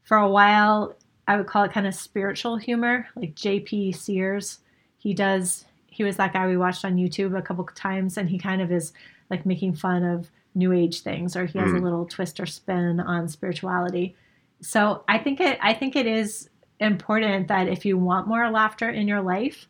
for 0.03 0.17
a 0.17 0.29
while. 0.29 0.95
I 1.27 1.37
would 1.37 1.45
call 1.45 1.63
it 1.63 1.71
kind 1.71 1.85
of 1.85 1.93
spiritual 1.93 2.57
humor, 2.57 3.07
like 3.15 3.35
J.P. 3.35 3.91
Sears. 3.91 4.59
He 4.97 5.13
does 5.13 5.65
he 5.87 6.03
was 6.03 6.17
that 6.17 6.33
guy 6.33 6.47
we 6.47 6.57
watched 6.57 6.85
on 6.85 6.95
YouTube 6.95 7.37
a 7.37 7.41
couple 7.41 7.65
times, 7.75 8.17
and 8.17 8.29
he 8.29 8.39
kind 8.39 8.61
of 8.61 8.71
is 8.71 8.93
like 9.29 9.45
making 9.45 9.75
fun 9.75 10.03
of 10.03 10.31
new 10.55 10.73
age 10.73 11.01
things, 11.01 11.35
or 11.35 11.45
he 11.45 11.59
has 11.59 11.69
mm. 11.69 11.79
a 11.79 11.83
little 11.83 12.05
twist 12.05 12.39
or 12.39 12.45
spin 12.45 12.99
on 12.99 13.27
spirituality. 13.27 14.15
So 14.61 15.03
I 15.07 15.17
think 15.17 15.39
it 15.39 15.59
I 15.61 15.73
think 15.73 15.95
it 15.95 16.07
is 16.07 16.49
important 16.79 17.47
that 17.49 17.67
if 17.67 17.85
you 17.85 17.97
want 17.97 18.27
more 18.27 18.49
laughter 18.49 18.89
in 18.89 19.07
your 19.07 19.21
life, 19.21 19.67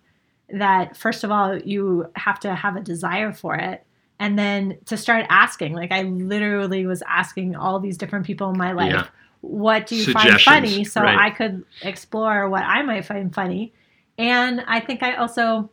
that 0.49 0.95
first 0.95 1.23
of 1.23 1.31
all 1.31 1.57
you 1.57 2.09
have 2.15 2.39
to 2.41 2.55
have 2.55 2.75
a 2.75 2.81
desire 2.81 3.33
for 3.33 3.55
it 3.55 3.83
and 4.19 4.37
then 4.37 4.77
to 4.85 4.97
start 4.97 5.25
asking 5.29 5.73
like 5.73 5.91
i 5.91 6.03
literally 6.03 6.85
was 6.85 7.01
asking 7.07 7.55
all 7.55 7.79
these 7.79 7.97
different 7.97 8.25
people 8.25 8.49
in 8.49 8.57
my 8.57 8.71
life 8.71 8.91
yeah. 8.91 9.07
what 9.41 9.87
do 9.87 9.95
you 9.95 10.11
find 10.11 10.39
funny 10.41 10.83
so 10.83 11.01
right. 11.01 11.17
i 11.17 11.29
could 11.29 11.63
explore 11.81 12.49
what 12.49 12.63
i 12.63 12.81
might 12.81 13.05
find 13.05 13.33
funny 13.33 13.73
and 14.17 14.63
i 14.67 14.79
think 14.79 15.01
i 15.03 15.15
also 15.15 15.69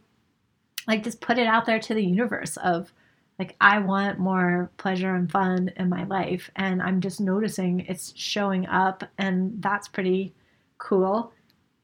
like 0.86 1.02
just 1.02 1.20
put 1.20 1.38
it 1.38 1.46
out 1.46 1.66
there 1.66 1.80
to 1.80 1.94
the 1.94 2.04
universe 2.04 2.56
of 2.58 2.92
like 3.38 3.54
I 3.60 3.78
want 3.78 4.18
more 4.18 4.70
pleasure 4.78 5.14
and 5.14 5.30
fun 5.30 5.70
in 5.76 5.88
my 5.88 6.04
life 6.04 6.50
and 6.56 6.80
I'm 6.82 7.00
just 7.00 7.20
noticing 7.20 7.80
it's 7.80 8.12
showing 8.16 8.66
up 8.66 9.04
and 9.18 9.60
that's 9.62 9.88
pretty 9.88 10.34
cool. 10.78 11.32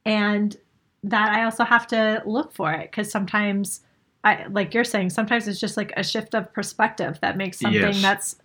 And 0.04 0.56
that 1.04 1.32
I 1.32 1.44
also 1.44 1.64
have 1.64 1.86
to 1.88 2.22
look 2.24 2.52
for 2.52 2.72
it 2.72 2.92
cuz 2.92 3.10
sometimes 3.10 3.80
I 4.24 4.46
like 4.48 4.74
you're 4.74 4.84
saying 4.84 5.10
sometimes 5.10 5.48
it's 5.48 5.60
just 5.60 5.76
like 5.76 5.92
a 5.96 6.04
shift 6.04 6.34
of 6.34 6.52
perspective 6.52 7.18
that 7.22 7.36
makes 7.36 7.58
something 7.58 7.80
yes. 7.80 8.02
that's 8.02 8.36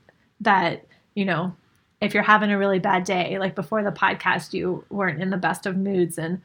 that 0.41 0.85
you 1.15 1.25
know 1.25 1.55
if 2.01 2.13
you're 2.13 2.23
having 2.23 2.51
a 2.51 2.57
really 2.57 2.79
bad 2.79 3.03
day 3.03 3.37
like 3.39 3.55
before 3.55 3.83
the 3.83 3.91
podcast 3.91 4.53
you 4.53 4.83
weren't 4.89 5.21
in 5.21 5.29
the 5.29 5.37
best 5.37 5.65
of 5.65 5.77
moods 5.77 6.17
and 6.17 6.41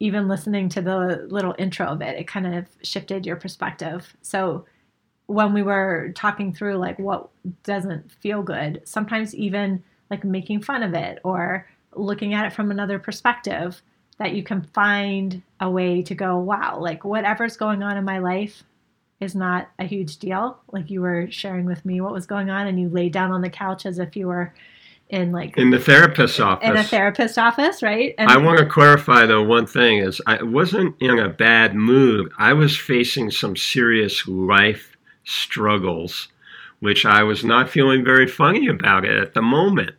even 0.00 0.28
listening 0.28 0.68
to 0.68 0.82
the 0.82 1.26
little 1.28 1.54
intro 1.58 1.86
of 1.86 2.02
it, 2.02 2.18
it 2.18 2.26
kind 2.26 2.46
of 2.46 2.66
shifted 2.82 3.26
your 3.26 3.36
perspective. 3.36 4.16
So 4.22 4.64
when 5.26 5.52
we 5.52 5.62
were 5.62 6.12
talking 6.14 6.52
through 6.52 6.76
like 6.76 6.98
what 6.98 7.28
doesn't 7.62 8.10
feel 8.10 8.42
good, 8.42 8.82
sometimes 8.84 9.34
even 9.34 9.82
like 10.10 10.24
making 10.24 10.62
fun 10.62 10.82
of 10.82 10.94
it 10.94 11.18
or 11.22 11.68
looking 11.94 12.34
at 12.34 12.46
it 12.46 12.52
from 12.52 12.70
another 12.70 12.98
perspective, 12.98 13.82
that 14.18 14.34
you 14.34 14.42
can 14.42 14.62
find 14.74 15.42
a 15.60 15.70
way 15.70 16.02
to 16.02 16.14
go, 16.14 16.38
wow, 16.38 16.78
like 16.78 17.04
whatever's 17.04 17.56
going 17.56 17.82
on 17.82 17.96
in 17.96 18.04
my 18.04 18.18
life 18.18 18.64
is 19.20 19.34
not 19.34 19.68
a 19.78 19.84
huge 19.84 20.18
deal. 20.18 20.58
Like 20.72 20.90
you 20.90 21.00
were 21.00 21.30
sharing 21.30 21.64
with 21.64 21.84
me 21.84 22.00
what 22.00 22.12
was 22.12 22.26
going 22.26 22.50
on, 22.50 22.66
and 22.66 22.78
you 22.80 22.88
laid 22.88 23.12
down 23.12 23.32
on 23.32 23.40
the 23.40 23.50
couch 23.50 23.86
as 23.86 23.98
if 23.98 24.16
you 24.16 24.28
were 24.28 24.54
in 25.08 25.32
like 25.32 25.56
in 25.56 25.70
the 25.70 25.78
therapist's 25.78 26.38
office. 26.38 26.68
In 26.68 26.76
a 26.76 26.84
therapist 26.84 27.38
office, 27.38 27.82
right? 27.82 28.14
And 28.18 28.30
I 28.30 28.36
want 28.36 28.58
to 28.58 28.66
clarify 28.66 29.26
though 29.26 29.42
one 29.42 29.66
thing 29.66 29.98
is 29.98 30.20
I 30.26 30.42
wasn't 30.42 31.00
in 31.00 31.18
a 31.18 31.28
bad 31.28 31.74
mood. 31.74 32.30
I 32.38 32.52
was 32.52 32.76
facing 32.76 33.30
some 33.30 33.56
serious 33.56 34.26
life 34.28 34.96
struggles, 35.24 36.28
which 36.80 37.06
I 37.06 37.22
was 37.22 37.44
not 37.44 37.70
feeling 37.70 38.04
very 38.04 38.26
funny 38.26 38.68
about 38.68 39.04
it 39.04 39.18
at 39.20 39.34
the 39.34 39.42
moment. 39.42 39.90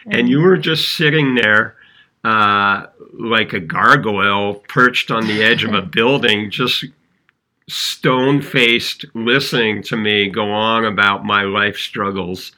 Mm-hmm. 0.00 0.12
And 0.12 0.28
you 0.28 0.40
were 0.40 0.56
just 0.56 0.96
sitting 0.96 1.34
there 1.34 1.76
uh, 2.24 2.86
like 3.12 3.52
a 3.52 3.60
gargoyle 3.60 4.54
perched 4.68 5.10
on 5.10 5.26
the 5.26 5.42
edge 5.42 5.64
of 5.64 5.74
a 5.74 5.82
building, 5.98 6.50
just 6.50 6.84
stone 7.68 8.42
faced 8.42 9.04
listening 9.14 9.82
to 9.82 9.96
me 9.96 10.28
go 10.28 10.50
on 10.50 10.84
about 10.84 11.24
my 11.24 11.42
life 11.42 11.76
struggles. 11.76 12.52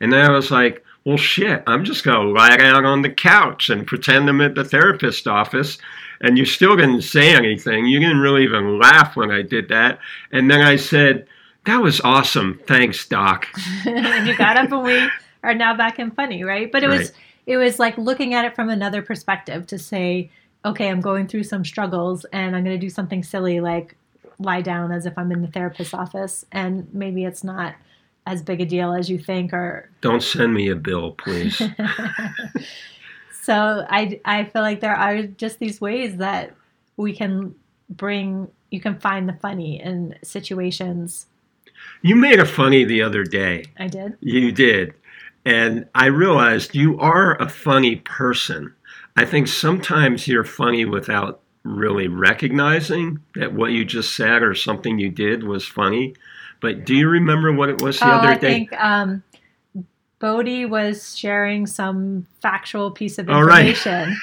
And 0.00 0.12
then 0.12 0.28
I 0.28 0.30
was 0.30 0.50
like, 0.50 0.84
well, 1.04 1.16
shit, 1.16 1.62
I'm 1.66 1.84
just 1.84 2.04
going 2.04 2.20
to 2.20 2.32
lie 2.32 2.56
down 2.56 2.84
on 2.84 3.02
the 3.02 3.10
couch 3.10 3.70
and 3.70 3.86
pretend 3.86 4.28
I'm 4.28 4.40
at 4.40 4.56
the 4.56 4.64
therapist 4.64 5.28
office. 5.28 5.78
And 6.20 6.36
you 6.36 6.44
still 6.44 6.76
didn't 6.76 7.02
say 7.02 7.34
anything. 7.34 7.86
You 7.86 8.00
didn't 8.00 8.18
really 8.18 8.42
even 8.42 8.78
laugh 8.78 9.16
when 9.16 9.30
I 9.30 9.42
did 9.42 9.68
that. 9.68 10.00
And 10.32 10.50
then 10.50 10.60
I 10.60 10.76
said, 10.76 11.28
that 11.64 11.78
was 11.78 12.00
awesome. 12.00 12.60
Thanks, 12.66 13.06
Doc. 13.06 13.46
and 13.86 14.26
you 14.26 14.36
got 14.36 14.56
up 14.56 14.72
and 14.72 14.82
we 14.82 15.08
are 15.42 15.54
now 15.54 15.76
back 15.76 15.98
in 15.98 16.10
funny, 16.10 16.42
right? 16.42 16.72
But 16.72 16.82
it 16.82 16.88
right. 16.88 16.98
was 17.00 17.12
it 17.46 17.56
was 17.56 17.78
like 17.78 17.96
looking 17.96 18.34
at 18.34 18.44
it 18.44 18.54
from 18.54 18.68
another 18.68 19.02
perspective 19.02 19.66
to 19.68 19.78
say, 19.78 20.30
okay, 20.64 20.88
I'm 20.88 21.00
going 21.00 21.28
through 21.28 21.44
some 21.44 21.64
struggles 21.64 22.24
and 22.32 22.56
I'm 22.56 22.64
going 22.64 22.78
to 22.78 22.86
do 22.86 22.90
something 22.90 23.22
silly 23.22 23.60
like 23.60 23.96
lie 24.38 24.60
down 24.60 24.92
as 24.92 25.06
if 25.06 25.16
I'm 25.16 25.32
in 25.32 25.42
the 25.42 25.48
therapist's 25.48 25.94
office 25.94 26.44
and 26.52 26.92
maybe 26.92 27.24
it's 27.24 27.44
not 27.44 27.74
as 28.26 28.42
big 28.42 28.60
a 28.60 28.66
deal 28.66 28.92
as 28.92 29.08
you 29.08 29.18
think 29.18 29.52
or 29.52 29.88
don't 30.00 30.22
send 30.22 30.52
me 30.52 30.68
a 30.68 30.74
bill 30.74 31.12
please. 31.12 31.62
So 33.46 33.86
i 33.88 34.20
i 34.24 34.42
feel 34.42 34.62
like 34.62 34.80
there 34.80 34.96
are 34.96 35.22
just 35.22 35.60
these 35.60 35.80
ways 35.80 36.16
that 36.16 36.52
we 36.96 37.14
can 37.14 37.54
bring 37.88 38.48
you 38.72 38.80
can 38.80 38.98
find 38.98 39.28
the 39.28 39.34
funny 39.34 39.80
in 39.80 40.16
situations. 40.24 41.26
You 42.02 42.16
made 42.16 42.40
a 42.40 42.44
funny 42.44 42.84
the 42.84 43.02
other 43.02 43.22
day. 43.22 43.66
I 43.78 43.86
did? 43.86 44.16
You 44.18 44.50
did 44.50 44.94
and 45.46 45.86
i 45.94 46.06
realized 46.06 46.74
you 46.74 46.98
are 47.00 47.40
a 47.40 47.48
funny 47.48 47.96
person 47.96 48.74
i 49.16 49.24
think 49.24 49.48
sometimes 49.48 50.28
you're 50.28 50.44
funny 50.44 50.84
without 50.84 51.40
really 51.66 52.08
recognizing 52.08 53.20
that 53.34 53.52
what 53.52 53.72
you 53.72 53.84
just 53.84 54.14
said 54.14 54.42
or 54.42 54.54
something 54.54 54.98
you 54.98 55.10
did 55.10 55.44
was 55.44 55.66
funny. 55.66 56.14
But 56.60 56.84
do 56.84 56.94
you 56.94 57.08
remember 57.08 57.52
what 57.52 57.68
it 57.68 57.82
was 57.82 57.98
the 57.98 58.06
oh, 58.06 58.12
other 58.12 58.28
I 58.28 58.38
day? 58.38 58.46
I 58.46 58.50
think 58.50 58.72
um, 58.80 59.22
Bodhi 60.18 60.64
was 60.64 61.18
sharing 61.18 61.66
some 61.66 62.26
factual 62.40 62.90
piece 62.90 63.18
of 63.18 63.28
information. 63.28 64.16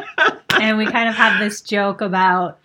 and 0.60 0.76
we 0.76 0.86
kind 0.86 1.08
of 1.08 1.14
have 1.14 1.38
this 1.40 1.60
joke 1.60 2.00
about 2.00 2.58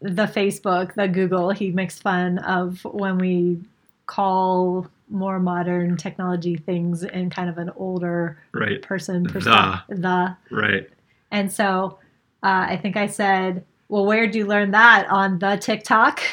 the 0.00 0.26
Facebook, 0.26 0.94
the 0.94 1.08
Google. 1.08 1.50
He 1.50 1.72
makes 1.72 1.98
fun 1.98 2.38
of 2.38 2.84
when 2.84 3.18
we 3.18 3.60
call 4.06 4.86
more 5.10 5.38
modern 5.38 5.96
technology 5.96 6.56
things 6.56 7.02
in 7.02 7.30
kind 7.30 7.48
of 7.48 7.58
an 7.58 7.70
older 7.76 8.38
right. 8.52 8.82
person 8.82 9.24
perspective. 9.24 9.82
The. 9.88 10.36
the. 10.50 10.54
Right. 10.54 10.90
And 11.30 11.50
so 11.52 11.98
uh, 12.42 12.66
I 12.68 12.76
think 12.76 12.96
I 12.96 13.06
said, 13.06 13.64
Well, 13.88 14.06
where 14.06 14.26
did 14.26 14.34
you 14.34 14.46
learn 14.46 14.70
that? 14.72 15.08
On 15.08 15.38
the 15.38 15.56
TikTok? 15.56 16.20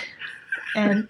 And 0.78 1.08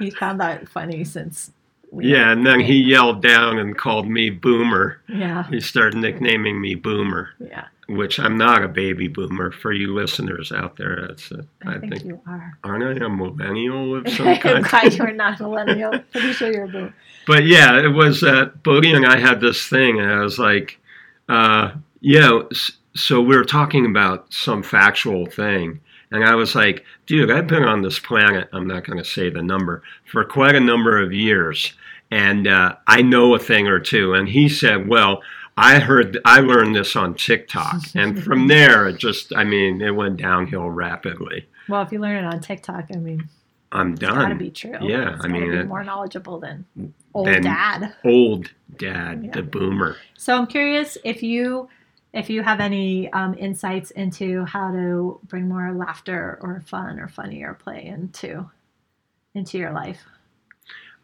he 0.00 0.10
found 0.10 0.40
that 0.40 0.68
funny 0.68 1.04
since 1.04 1.52
yeah, 1.96 2.32
and 2.32 2.46
then 2.46 2.60
he 2.60 2.74
yelled 2.82 3.22
down 3.22 3.58
and 3.58 3.76
called 3.76 4.08
me 4.08 4.30
Boomer. 4.30 5.00
Yeah. 5.08 5.48
He 5.48 5.60
started 5.60 5.98
nicknaming 5.98 6.60
me 6.60 6.74
Boomer. 6.74 7.30
Yeah. 7.38 7.66
Which 7.88 8.20
I'm 8.20 8.36
not 8.36 8.62
a 8.62 8.68
baby 8.68 9.08
boomer 9.08 9.50
for 9.50 9.72
you 9.72 9.94
listeners 9.94 10.52
out 10.52 10.76
there. 10.76 11.06
That's 11.08 11.30
a, 11.30 11.46
I, 11.64 11.76
I 11.76 11.78
think, 11.78 11.92
think, 11.94 12.04
you 12.04 12.20
are. 12.26 12.58
Aren't 12.62 13.02
I 13.02 13.04
a 13.04 13.08
millennial 13.08 13.96
of 13.96 14.08
some 14.12 14.36
kind? 14.36 14.58
I'm 14.58 14.62
glad 14.62 14.94
you're 14.94 15.12
not 15.12 15.40
a 15.40 15.44
millennial. 15.44 15.98
Pretty 16.12 16.32
sure 16.34 16.52
you're 16.52 16.64
a 16.64 16.68
boomer. 16.68 16.94
But 17.26 17.46
yeah, 17.46 17.82
it 17.82 17.88
was 17.88 18.22
uh, 18.22 18.50
Bodhi 18.62 18.92
and 18.92 19.06
I 19.06 19.18
had 19.18 19.40
this 19.40 19.66
thing, 19.66 20.00
and 20.00 20.10
I 20.10 20.20
was 20.20 20.38
like, 20.38 20.78
uh, 21.28 21.72
yeah. 22.00 22.40
So 22.94 23.20
we 23.20 23.36
were 23.36 23.44
talking 23.44 23.86
about 23.86 24.32
some 24.32 24.62
factual 24.62 25.26
thing, 25.26 25.80
and 26.10 26.24
I 26.24 26.34
was 26.34 26.54
like, 26.54 26.84
dude, 27.06 27.30
I've 27.30 27.46
been 27.46 27.64
on 27.64 27.82
this 27.82 27.98
planet, 27.98 28.48
I'm 28.52 28.66
not 28.66 28.84
going 28.84 28.98
to 28.98 29.04
say 29.04 29.30
the 29.30 29.42
number, 29.42 29.82
for 30.06 30.24
quite 30.24 30.54
a 30.54 30.60
number 30.60 31.00
of 31.02 31.12
years. 31.12 31.72
And 32.10 32.46
uh, 32.46 32.76
I 32.86 33.02
know 33.02 33.34
a 33.34 33.38
thing 33.38 33.68
or 33.68 33.80
two. 33.80 34.14
And 34.14 34.28
he 34.28 34.48
said, 34.48 34.88
well, 34.88 35.22
I 35.58 35.78
heard, 35.80 36.18
I 36.24 36.40
learned 36.40 36.74
this 36.74 36.96
on 36.96 37.14
TikTok. 37.14 37.82
and 37.94 38.22
from 38.22 38.48
there, 38.48 38.88
it 38.88 38.98
just, 38.98 39.34
I 39.34 39.44
mean, 39.44 39.82
it 39.82 39.90
went 39.90 40.16
downhill 40.18 40.70
rapidly. 40.70 41.48
Well, 41.68 41.82
if 41.82 41.92
you 41.92 41.98
learn 41.98 42.24
it 42.24 42.26
on 42.26 42.40
TikTok, 42.40 42.86
I 42.94 42.96
mean, 42.96 43.28
I'm 43.72 43.94
done. 43.94 44.10
It's 44.10 44.18
got 44.18 44.28
to 44.28 44.34
be 44.34 44.50
true. 44.50 44.78
Yeah, 44.80 45.14
it's 45.14 45.24
I 45.24 45.28
mean, 45.28 45.50
be 45.50 45.62
more 45.64 45.84
knowledgeable 45.84 46.40
than 46.40 46.64
old 47.12 47.26
than 47.26 47.42
dad. 47.42 47.94
Old 48.04 48.50
dad, 48.78 49.24
yeah. 49.24 49.30
the 49.32 49.42
boomer. 49.42 49.96
So 50.16 50.34
I'm 50.34 50.46
curious 50.46 50.96
if 51.04 51.22
you 51.22 51.68
if 52.14 52.30
you 52.30 52.42
have 52.42 52.60
any 52.60 53.12
um, 53.12 53.34
insights 53.38 53.90
into 53.90 54.46
how 54.46 54.70
to 54.70 55.20
bring 55.24 55.48
more 55.48 55.72
laughter 55.74 56.38
or 56.40 56.62
fun 56.66 56.98
or 56.98 57.08
funny 57.08 57.42
or 57.42 57.52
play 57.52 57.84
into 57.84 58.48
into 59.34 59.58
your 59.58 59.72
life 59.72 60.02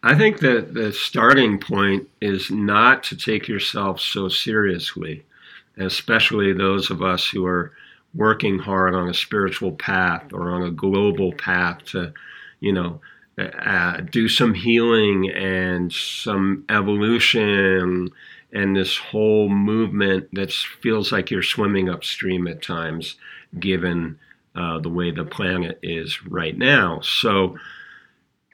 i 0.04 0.14
think 0.16 0.38
that 0.40 0.74
the 0.74 0.92
starting 0.92 1.58
point 1.58 2.08
is 2.20 2.50
not 2.50 3.02
to 3.02 3.16
take 3.16 3.48
yourself 3.48 4.00
so 4.00 4.28
seriously 4.28 5.24
especially 5.78 6.52
those 6.52 6.90
of 6.90 7.02
us 7.02 7.28
who 7.28 7.44
are 7.44 7.72
working 8.14 8.60
hard 8.60 8.94
on 8.94 9.08
a 9.08 9.14
spiritual 9.14 9.72
path 9.72 10.32
or 10.32 10.50
on 10.50 10.62
a 10.62 10.70
global 10.70 11.32
path 11.32 11.82
to 11.84 12.12
you 12.60 12.72
know 12.72 13.00
uh, 13.36 14.00
do 14.12 14.28
some 14.28 14.54
healing 14.54 15.28
and 15.30 15.92
some 15.92 16.64
evolution 16.68 18.08
and 18.54 18.76
this 18.76 18.96
whole 18.96 19.48
movement 19.48 20.28
that 20.32 20.52
feels 20.52 21.10
like 21.10 21.30
you're 21.30 21.42
swimming 21.42 21.88
upstream 21.88 22.46
at 22.46 22.62
times, 22.62 23.16
given 23.58 24.18
uh, 24.54 24.78
the 24.78 24.88
way 24.88 25.10
the 25.10 25.24
planet 25.24 25.80
is 25.82 26.24
right 26.26 26.56
now. 26.56 27.00
So 27.00 27.58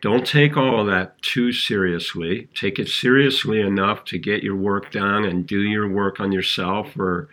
don't 0.00 0.26
take 0.26 0.56
all 0.56 0.80
of 0.80 0.86
that 0.86 1.20
too 1.22 1.52
seriously. 1.52 2.48
Take 2.54 2.78
it 2.78 2.88
seriously 2.88 3.60
enough 3.60 4.04
to 4.06 4.18
get 4.18 4.42
your 4.42 4.56
work 4.56 4.90
done 4.90 5.24
and 5.24 5.46
do 5.46 5.60
your 5.60 5.88
work 5.88 6.20
on 6.20 6.32
yourself 6.32 6.96
or 6.98 7.28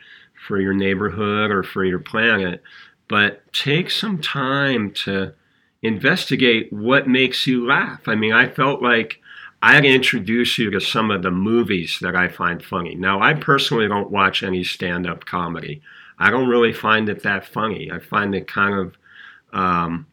for 0.47 0.59
your 0.59 0.73
neighborhood 0.73 1.51
or 1.51 1.63
for 1.63 1.85
your 1.85 1.99
planet. 1.99 2.61
But 3.07 3.41
take 3.53 3.89
some 3.89 4.19
time 4.19 4.91
to 5.05 5.33
investigate 5.81 6.71
what 6.73 7.07
makes 7.07 7.47
you 7.47 7.65
laugh. 7.65 8.07
I 8.07 8.15
mean, 8.15 8.33
I 8.33 8.49
felt 8.49 8.81
like 8.81 9.21
I'd 9.61 9.85
introduce 9.85 10.57
you 10.57 10.69
to 10.71 10.81
some 10.81 11.09
of 11.09 11.23
the 11.23 11.31
movies 11.31 11.97
that 12.01 12.15
I 12.15 12.27
find 12.27 12.63
funny. 12.63 12.95
Now, 12.95 13.21
I 13.21 13.33
personally 13.33 13.87
don't 13.87 14.11
watch 14.11 14.43
any 14.43 14.63
stand 14.63 15.07
up 15.07 15.25
comedy. 15.25 15.81
I 16.19 16.29
don't 16.29 16.49
really 16.49 16.73
find 16.73 17.09
it 17.09 17.23
that 17.23 17.45
funny. 17.45 17.91
I 17.91 17.99
find 17.99 18.35
it 18.35 18.47
kind 18.47 18.75
of, 18.75 18.97
um, 19.53 20.05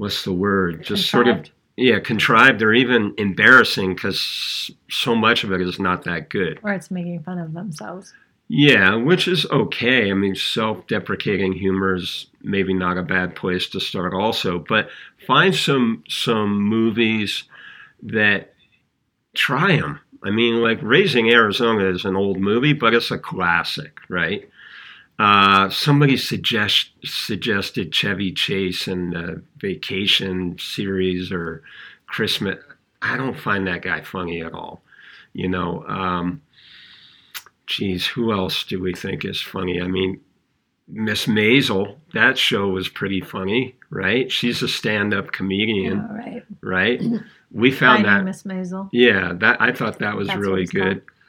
what's 0.00 0.24
the 0.24 0.32
word? 0.32 0.82
Just 0.82 1.10
contrived. 1.10 1.10
sort 1.10 1.28
of, 1.28 1.52
yeah, 1.76 2.00
contrived 2.00 2.62
or 2.62 2.72
even 2.72 3.14
embarrassing 3.18 3.94
because 3.94 4.70
so 4.88 5.14
much 5.14 5.44
of 5.44 5.52
it 5.52 5.60
is 5.60 5.78
not 5.78 6.04
that 6.04 6.30
good. 6.30 6.58
Or 6.62 6.72
it's 6.72 6.90
making 6.90 7.22
fun 7.22 7.38
of 7.38 7.52
themselves. 7.52 8.14
Yeah, 8.48 8.94
which 8.96 9.28
is 9.28 9.44
okay. 9.50 10.10
I 10.10 10.14
mean, 10.14 10.34
self 10.34 10.86
deprecating 10.86 11.52
humor 11.52 11.96
is 11.96 12.26
maybe 12.42 12.72
not 12.72 12.96
a 12.96 13.02
bad 13.02 13.36
place 13.36 13.68
to 13.68 13.80
start, 13.80 14.14
also. 14.14 14.58
But 14.58 14.88
find 15.26 15.54
some 15.54 16.02
some 16.08 16.58
movies 16.62 17.44
that 18.02 18.54
try 19.34 19.76
them. 19.76 20.00
I 20.24 20.30
mean, 20.30 20.62
like 20.62 20.78
Raising 20.80 21.30
Arizona 21.30 21.90
is 21.90 22.06
an 22.06 22.16
old 22.16 22.40
movie, 22.40 22.72
but 22.72 22.94
it's 22.94 23.10
a 23.10 23.18
classic, 23.18 23.98
right? 24.08 24.49
Uh, 25.20 25.68
somebody 25.68 26.16
suggest, 26.16 26.92
suggested 27.04 27.92
Chevy 27.92 28.32
Chase 28.32 28.86
and 28.86 29.12
the 29.12 29.42
Vacation 29.58 30.56
series 30.58 31.30
or 31.30 31.62
Christmas. 32.06 32.56
I 33.02 33.18
don't 33.18 33.38
find 33.38 33.66
that 33.66 33.82
guy 33.82 34.00
funny 34.00 34.40
at 34.40 34.54
all. 34.54 34.80
You 35.34 35.48
know, 35.48 35.84
um, 35.86 36.40
geez, 37.66 38.06
who 38.06 38.32
else 38.32 38.64
do 38.64 38.80
we 38.80 38.94
think 38.94 39.26
is 39.26 39.42
funny? 39.42 39.82
I 39.82 39.88
mean, 39.88 40.20
Miss 40.88 41.26
Maisel, 41.26 41.96
that 42.14 42.38
show 42.38 42.68
was 42.68 42.88
pretty 42.88 43.20
funny, 43.20 43.76
right? 43.90 44.32
She's 44.32 44.62
a 44.62 44.68
stand-up 44.68 45.32
comedian, 45.32 45.98
yeah, 45.98 46.16
right? 46.16 46.44
Right. 46.62 47.02
we 47.52 47.70
found 47.70 48.06
Finding 48.06 48.12
that 48.12 48.24
Miss 48.24 48.42
Maisel. 48.44 48.88
Yeah, 48.90 49.34
that 49.34 49.60
I 49.60 49.72
thought 49.72 49.98
that 49.98 50.16
was 50.16 50.28
That's 50.28 50.40
really 50.40 50.64
good. 50.64 51.06
Called. 51.06 51.19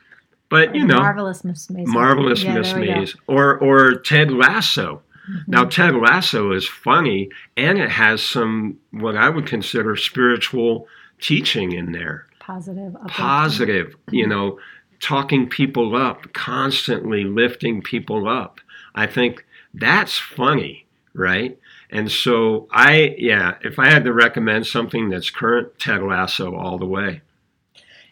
But 0.51 0.75
you 0.75 0.85
know, 0.85 0.97
marvelous 0.97 1.45
Miss 1.45 1.67
Maisel. 1.67 1.87
Marvelous 1.87 2.43
yeah, 2.43 2.53
Miss 2.55 2.73
Maisel, 2.73 3.15
or 3.25 3.57
or 3.57 3.95
Ted 3.95 4.31
Lasso. 4.31 5.01
Mm-hmm. 5.29 5.51
Now 5.51 5.63
Ted 5.63 5.95
Lasso 5.95 6.51
is 6.51 6.67
funny, 6.67 7.29
and 7.55 7.79
it 7.79 7.89
has 7.89 8.21
some 8.21 8.77
what 8.91 9.15
I 9.15 9.29
would 9.29 9.47
consider 9.47 9.95
spiritual 9.95 10.87
teaching 11.21 11.71
in 11.71 11.93
there. 11.93 12.27
Positive. 12.39 12.93
Positive. 13.07 13.87
Mm-hmm. 13.87 14.15
You 14.15 14.27
know, 14.27 14.59
talking 14.99 15.47
people 15.47 15.95
up, 15.95 16.33
constantly 16.33 17.23
lifting 17.23 17.81
people 17.81 18.27
up. 18.27 18.59
I 18.93 19.07
think 19.07 19.45
that's 19.73 20.17
funny, 20.17 20.85
right? 21.13 21.57
And 21.89 22.11
so 22.11 22.67
I, 22.71 23.15
yeah, 23.17 23.55
if 23.61 23.79
I 23.79 23.89
had 23.89 24.03
to 24.03 24.11
recommend 24.13 24.67
something 24.67 25.09
that's 25.09 25.29
current, 25.29 25.79
Ted 25.79 26.03
Lasso 26.03 26.55
all 26.55 26.77
the 26.77 26.85
way. 26.85 27.21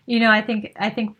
You 0.05 0.19
know, 0.19 0.31
I 0.31 0.41
think 0.41 0.73
I 0.77 0.89
think 0.89 1.15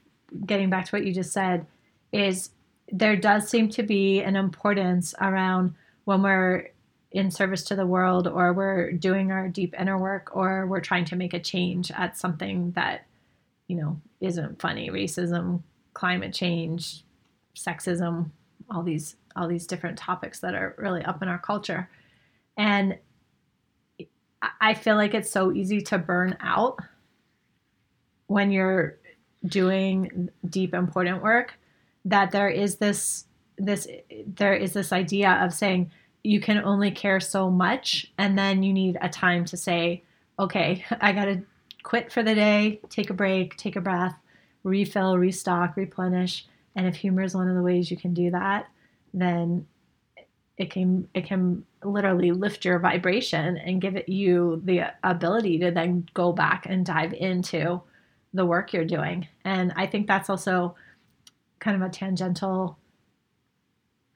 getting 0.45 0.69
back 0.69 0.85
to 0.85 0.91
what 0.91 1.05
you 1.05 1.13
just 1.13 1.31
said 1.31 1.65
is 2.11 2.49
there 2.91 3.15
does 3.15 3.47
seem 3.47 3.69
to 3.69 3.83
be 3.83 4.21
an 4.21 4.35
importance 4.35 5.13
around 5.21 5.75
when 6.05 6.23
we're 6.23 6.69
in 7.11 7.31
service 7.31 7.63
to 7.63 7.75
the 7.75 7.85
world 7.85 8.27
or 8.27 8.53
we're 8.53 8.91
doing 8.91 9.31
our 9.31 9.47
deep 9.47 9.73
inner 9.79 9.97
work 9.97 10.35
or 10.35 10.67
we're 10.67 10.79
trying 10.79 11.05
to 11.05 11.15
make 11.15 11.33
a 11.33 11.39
change 11.39 11.91
at 11.91 12.17
something 12.17 12.71
that 12.71 13.05
you 13.67 13.75
know 13.75 13.99
isn't 14.21 14.61
funny. 14.61 14.89
Racism 14.89 15.61
climate 15.93 16.33
change 16.33 17.03
sexism 17.55 18.29
all 18.71 18.83
these 18.83 19.15
all 19.35 19.47
these 19.47 19.67
different 19.67 19.97
topics 19.97 20.39
that 20.39 20.55
are 20.55 20.75
really 20.77 21.03
up 21.03 21.21
in 21.21 21.27
our 21.27 21.39
culture. 21.39 21.89
And 22.57 22.97
I 24.61 24.73
feel 24.73 24.95
like 24.95 25.13
it's 25.13 25.29
so 25.29 25.51
easy 25.51 25.81
to 25.81 25.97
burn 25.97 26.37
out 26.39 26.77
when 28.27 28.51
you're 28.51 28.98
doing 29.45 30.29
deep 30.49 30.73
important 30.73 31.23
work 31.23 31.53
that 32.05 32.31
there 32.31 32.49
is 32.49 32.75
this 32.77 33.25
this 33.57 33.87
there 34.25 34.53
is 34.53 34.73
this 34.73 34.91
idea 34.91 35.31
of 35.41 35.53
saying 35.53 35.91
you 36.23 36.39
can 36.39 36.57
only 36.59 36.91
care 36.91 37.19
so 37.19 37.49
much 37.49 38.11
and 38.17 38.37
then 38.37 38.63
you 38.63 38.73
need 38.73 38.97
a 39.01 39.09
time 39.09 39.45
to 39.45 39.57
say 39.57 40.03
okay 40.37 40.83
i 41.01 41.11
got 41.11 41.25
to 41.25 41.41
quit 41.83 42.11
for 42.11 42.23
the 42.23 42.35
day 42.35 42.79
take 42.89 43.09
a 43.09 43.13
break 43.13 43.55
take 43.55 43.75
a 43.75 43.81
breath 43.81 44.15
refill 44.63 45.17
restock 45.17 45.75
replenish 45.77 46.45
and 46.75 46.85
if 46.85 46.95
humor 46.95 47.23
is 47.23 47.35
one 47.35 47.47
of 47.47 47.55
the 47.55 47.61
ways 47.61 47.89
you 47.89 47.97
can 47.97 48.13
do 48.13 48.29
that 48.31 48.67
then 49.13 49.65
it 50.57 50.69
can 50.69 51.07
it 51.13 51.25
can 51.25 51.65
literally 51.83 52.31
lift 52.31 52.65
your 52.65 52.79
vibration 52.79 53.57
and 53.57 53.81
give 53.81 53.95
it 53.95 54.09
you 54.09 54.61
the 54.65 54.81
ability 55.03 55.57
to 55.57 55.71
then 55.71 56.05
go 56.13 56.33
back 56.33 56.65
and 56.67 56.85
dive 56.85 57.13
into 57.13 57.81
the 58.33 58.45
work 58.45 58.73
you're 58.73 58.85
doing 58.85 59.27
and 59.43 59.73
i 59.75 59.85
think 59.85 60.07
that's 60.07 60.29
also 60.29 60.75
kind 61.59 61.81
of 61.81 61.87
a 61.87 61.91
tangential 61.91 62.77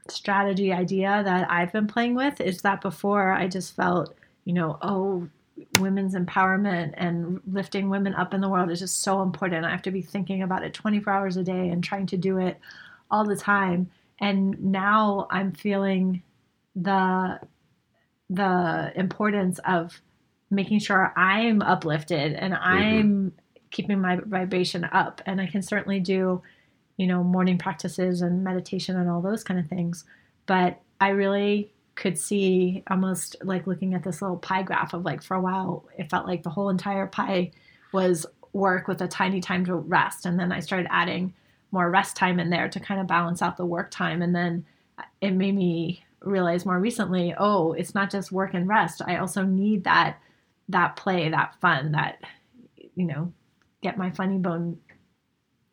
strategy 0.09 0.73
idea 0.73 1.21
that 1.23 1.49
I've 1.49 1.71
been 1.71 1.87
playing 1.87 2.15
with 2.15 2.41
is 2.41 2.61
that 2.61 2.81
before 2.81 3.31
I 3.31 3.47
just 3.47 3.75
felt, 3.75 4.13
you 4.45 4.53
know, 4.53 4.77
oh, 4.81 5.27
women's 5.79 6.15
empowerment 6.15 6.93
and 6.97 7.39
lifting 7.49 7.89
women 7.89 8.13
up 8.15 8.33
in 8.33 8.41
the 8.41 8.49
world 8.49 8.71
is 8.71 8.79
just 8.79 9.01
so 9.01 9.21
important. 9.21 9.65
I 9.65 9.71
have 9.71 9.81
to 9.83 9.91
be 9.91 10.01
thinking 10.01 10.41
about 10.41 10.63
it 10.63 10.73
24 10.73 11.13
hours 11.13 11.37
a 11.37 11.43
day 11.43 11.69
and 11.69 11.83
trying 11.83 12.07
to 12.07 12.17
do 12.17 12.37
it 12.39 12.59
all 13.11 13.23
the 13.23 13.35
time. 13.35 13.89
And 14.19 14.61
now 14.61 15.27
I'm 15.29 15.51
feeling 15.51 16.23
the 16.75 17.39
the 18.29 18.91
importance 18.95 19.59
of 19.67 20.01
making 20.49 20.79
sure 20.79 21.13
I'm 21.15 21.61
uplifted 21.61 22.33
and 22.33 22.53
mm-hmm. 22.53 22.63
I'm 22.63 23.33
keeping 23.73 23.99
my 23.99 24.17
vibration 24.23 24.85
up. 24.85 25.21
And 25.25 25.41
I 25.41 25.47
can 25.47 25.61
certainly 25.61 25.99
do, 25.99 26.41
you 26.95 27.07
know, 27.07 27.23
morning 27.23 27.57
practices 27.57 28.21
and 28.21 28.43
meditation 28.43 28.95
and 28.95 29.09
all 29.09 29.21
those 29.21 29.43
kind 29.43 29.59
of 29.59 29.67
things. 29.67 30.05
But 30.45 30.79
I 31.01 31.09
really 31.09 31.73
could 31.95 32.17
see 32.17 32.83
almost 32.89 33.35
like 33.43 33.67
looking 33.67 33.93
at 33.93 34.03
this 34.03 34.21
little 34.21 34.37
pie 34.37 34.63
graph 34.63 34.93
of 34.93 35.03
like 35.03 35.21
for 35.21 35.35
a 35.35 35.41
while, 35.41 35.85
it 35.97 36.09
felt 36.09 36.27
like 36.27 36.43
the 36.43 36.49
whole 36.49 36.69
entire 36.69 37.07
pie 37.07 37.51
was 37.91 38.25
work 38.53 38.87
with 38.87 39.01
a 39.01 39.07
tiny 39.07 39.41
time 39.41 39.65
to 39.65 39.75
rest. 39.75 40.25
And 40.25 40.39
then 40.39 40.51
I 40.51 40.59
started 40.59 40.87
adding 40.89 41.33
more 41.71 41.89
rest 41.89 42.15
time 42.15 42.39
in 42.39 42.49
there 42.49 42.69
to 42.69 42.79
kind 42.79 43.01
of 43.01 43.07
balance 43.07 43.41
out 43.41 43.57
the 43.57 43.65
work 43.65 43.91
time. 43.91 44.21
And 44.21 44.35
then 44.35 44.65
it 45.21 45.31
made 45.31 45.55
me 45.55 46.05
realize 46.21 46.65
more 46.65 46.79
recently, 46.79 47.33
oh, 47.37 47.73
it's 47.73 47.95
not 47.95 48.11
just 48.11 48.31
work 48.31 48.53
and 48.53 48.67
rest. 48.67 49.01
I 49.05 49.17
also 49.17 49.43
need 49.43 49.83
that 49.83 50.19
that 50.69 50.95
play, 50.95 51.29
that 51.29 51.55
fun, 51.59 51.91
that 51.91 52.19
you 52.95 53.05
know, 53.05 53.33
get 53.83 53.97
my 53.97 54.09
funny 54.09 54.37
bone 54.37 54.79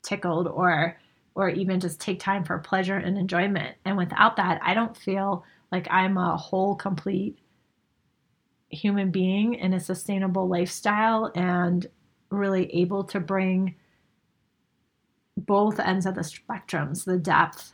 tickled 0.03 0.49
or 0.49 0.99
or 1.35 1.49
even 1.49 1.81
just 1.81 2.01
take 2.01 2.18
time 2.18 2.44
for 2.44 2.59
pleasure 2.59 2.96
and 2.96 3.16
enjoyment. 3.16 3.77
And 3.85 3.96
without 3.96 4.37
that, 4.37 4.61
I 4.62 4.75
don't 4.75 4.96
feel 4.96 5.44
like 5.70 5.87
I'm 5.90 6.18
a 6.18 6.37
whole 6.37 6.75
complete 6.75 7.38
human 8.68 9.11
being 9.11 9.55
in 9.55 9.73
a 9.73 9.81
sustainable 9.81 10.49
lifestyle 10.49 11.31
and 11.35 11.87
really 12.31 12.73
able 12.75 13.05
to 13.05 13.20
bring 13.20 13.77
both 15.37 15.81
ends 15.81 16.07
of 16.07 16.14
the 16.14 16.20
spectrums, 16.20 17.05
the 17.05 17.18
depth 17.18 17.73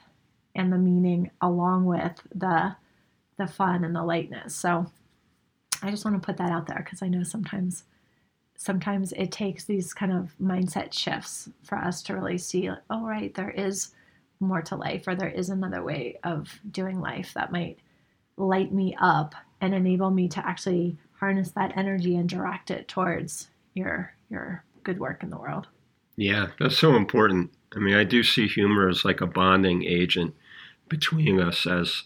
and 0.55 0.73
the 0.73 0.79
meaning 0.79 1.31
along 1.41 1.85
with 1.87 2.21
the 2.35 2.77
the 3.39 3.47
fun 3.47 3.85
and 3.85 3.95
the 3.95 4.03
lightness. 4.03 4.55
So 4.55 4.87
I 5.83 5.91
just 5.91 6.05
want 6.05 6.21
to 6.21 6.25
put 6.25 6.39
that 6.39 6.51
out 6.51 6.67
there 6.67 6.83
because 6.83 7.03
I 7.03 7.09
know 7.09 7.23
sometimes 7.23 7.85
sometimes 8.57 9.13
it 9.13 9.31
takes 9.31 9.65
these 9.65 9.93
kind 9.93 10.13
of 10.13 10.35
mindset 10.43 10.93
shifts 10.93 11.49
for 11.63 11.79
us 11.79 12.03
to 12.03 12.15
really 12.15 12.39
see 12.39 12.71
like, 12.71 12.79
oh 12.91 13.05
right, 13.05 13.35
there 13.35 13.51
is 13.51 13.91
more 14.41 14.63
to 14.63 14.77
life 14.77 15.07
or 15.07 15.15
there 15.15 15.29
is 15.29 15.49
another 15.49 15.83
way 15.83 16.19
of 16.25 16.61
doing 16.71 17.01
life 17.01 17.33
that 17.35 17.53
might 17.53 17.79
light 18.37 18.73
me 18.73 18.97
up 19.01 19.35
and 19.61 19.75
enable 19.75 20.11
me 20.11 20.29
to 20.29 20.47
actually 20.47 20.97
harness 21.19 21.51
that 21.53 21.77
energy 21.77 22.17
and 22.17 22.29
direct 22.29 22.71
it 22.71 22.89
towards 22.89 23.49
your 23.75 24.13
your 24.31 24.63
good 24.83 24.99
work 24.99 25.23
in 25.23 25.31
the 25.31 25.39
world. 25.39 25.67
Yeah, 26.17 26.49
that's 26.59 26.79
so 26.79 26.97
important. 26.97 27.51
I 27.75 27.79
mean, 27.79 27.95
I 27.95 28.05
do 28.05 28.23
see 28.23 28.47
humor 28.47 28.89
as 28.89 29.05
like 29.05 29.21
a 29.21 29.27
bonding 29.27 29.85
agent 29.85 30.35
between 30.89 31.41
us 31.41 31.67
as, 31.67 32.05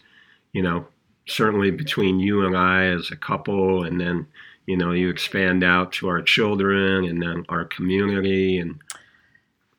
you 0.53 0.61
know, 0.61 0.87
certainly 1.27 1.71
between 1.71 2.19
you 2.19 2.45
and 2.45 2.57
I 2.57 2.85
as 2.85 3.11
a 3.11 3.15
couple, 3.15 3.83
and 3.83 4.01
then 4.01 4.27
you 4.65 4.77
know 4.77 4.91
you 4.91 5.09
expand 5.09 5.63
out 5.63 5.91
to 5.93 6.07
our 6.07 6.21
children 6.21 7.05
and 7.05 7.21
then 7.21 7.45
our 7.49 7.65
community 7.65 8.57
and. 8.57 8.79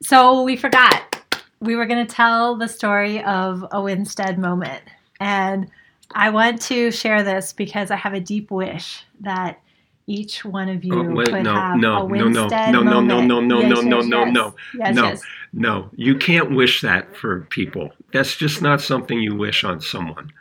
So 0.02 0.42
we 0.42 0.56
forgot 0.56 1.22
we 1.60 1.76
were 1.76 1.86
going 1.86 2.04
to 2.04 2.12
tell 2.12 2.56
the 2.56 2.68
story 2.68 3.22
of 3.22 3.62
a 3.70 3.80
Winsted 3.80 4.36
moment, 4.36 4.82
and 5.20 5.70
I 6.10 6.30
want 6.30 6.60
to 6.62 6.90
share 6.90 7.22
this 7.22 7.52
because 7.52 7.90
I 7.90 7.96
have 7.96 8.14
a 8.14 8.20
deep 8.20 8.50
wish 8.50 9.04
that 9.20 9.60
each 10.08 10.44
one 10.44 10.68
of 10.68 10.82
you 10.82 10.92
oh, 10.92 11.14
wait, 11.14 11.28
could 11.28 11.44
no, 11.44 11.54
have 11.54 11.76
no, 11.78 11.98
a 11.98 12.04
Winsted 12.04 12.72
no, 12.72 12.82
no, 12.82 13.00
moment. 13.00 13.28
no, 13.28 13.40
no, 13.40 13.40
no, 13.40 13.60
no, 13.60 13.60
yes, 13.60 13.84
no, 13.84 13.96
yes, 13.98 14.06
no, 14.06 14.24
yes. 14.24 14.34
no, 14.34 14.54
yes, 14.74 14.94
no, 14.96 15.04
yes. 15.04 15.22
no. 15.52 15.90
You 15.94 16.16
can't 16.16 16.50
wish 16.50 16.80
that 16.82 17.16
for 17.16 17.42
people. 17.42 17.90
That's 18.12 18.36
just 18.36 18.60
not 18.60 18.80
something 18.80 19.20
you 19.20 19.36
wish 19.36 19.62
on 19.62 19.80
someone 19.80 20.32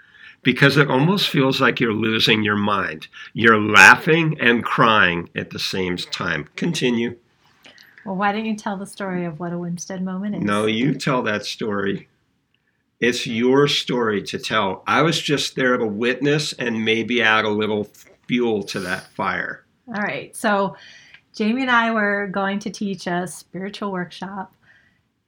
because 0.43 0.77
it 0.77 0.89
almost 0.89 1.29
feels 1.29 1.61
like 1.61 1.79
you're 1.79 1.93
losing 1.93 2.43
your 2.43 2.55
mind. 2.55 3.07
You're 3.33 3.59
laughing 3.59 4.37
and 4.39 4.63
crying 4.63 5.29
at 5.35 5.51
the 5.51 5.59
same 5.59 5.97
time. 5.97 6.47
Continue. 6.55 7.17
Well, 8.05 8.15
why 8.15 8.31
don't 8.31 8.45
you 8.45 8.55
tell 8.55 8.77
the 8.77 8.87
story 8.87 9.25
of 9.25 9.39
what 9.39 9.53
a 9.53 9.57
Winsted 9.57 10.01
moment 10.01 10.35
is? 10.35 10.43
No, 10.43 10.65
you 10.65 10.95
tell 10.95 11.21
that 11.23 11.45
story. 11.45 12.07
It's 12.99 13.27
your 13.27 13.67
story 13.67 14.21
to 14.23 14.39
tell. 14.39 14.83
I 14.87 15.01
was 15.01 15.21
just 15.21 15.55
there 15.55 15.77
to 15.77 15.85
witness 15.85 16.53
and 16.53 16.83
maybe 16.83 17.21
add 17.21 17.45
a 17.45 17.49
little 17.49 17.87
fuel 18.27 18.63
to 18.63 18.79
that 18.81 19.07
fire. 19.07 19.65
All 19.87 20.01
right. 20.01 20.35
So, 20.35 20.75
Jamie 21.35 21.61
and 21.61 21.71
I 21.71 21.91
were 21.91 22.27
going 22.27 22.59
to 22.59 22.69
teach 22.69 23.07
a 23.07 23.27
spiritual 23.27 23.91
workshop 23.91 24.53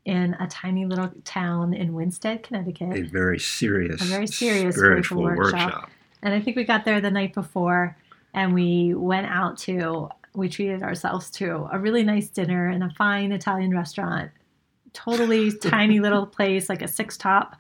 in 0.06 0.34
a 0.36 0.48
tiny 0.48 0.86
little 0.86 1.12
town 1.24 1.74
in 1.74 1.94
Winsted, 1.94 2.44
Connecticut. 2.44 2.96
A 2.98 3.04
very 3.04 3.40
serious, 3.40 4.02
a 4.02 4.06
very 4.06 4.28
serious 4.28 4.76
spiritual, 4.76 5.20
spiritual 5.20 5.24
workshop. 5.24 5.66
workshop. 5.66 5.90
And 6.22 6.34
I 6.34 6.42
think 6.42 6.58
we 6.58 6.64
got 6.64 6.86
there 6.86 7.02
the 7.02 7.12
night 7.12 7.34
before, 7.34 7.98
and 8.34 8.54
we 8.54 8.94
went 8.94 9.28
out 9.28 9.58
to. 9.60 10.10
We 10.36 10.50
treated 10.50 10.82
ourselves 10.82 11.30
to 11.32 11.70
a 11.72 11.78
really 11.78 12.02
nice 12.02 12.28
dinner 12.28 12.70
in 12.70 12.82
a 12.82 12.90
fine 12.90 13.32
Italian 13.32 13.72
restaurant. 13.72 14.32
Totally 14.94 15.52
tiny 15.62 16.00
little 16.00 16.26
place, 16.26 16.70
like 16.70 16.82
a 16.82 16.88
six 16.88 17.18
top 17.18 17.56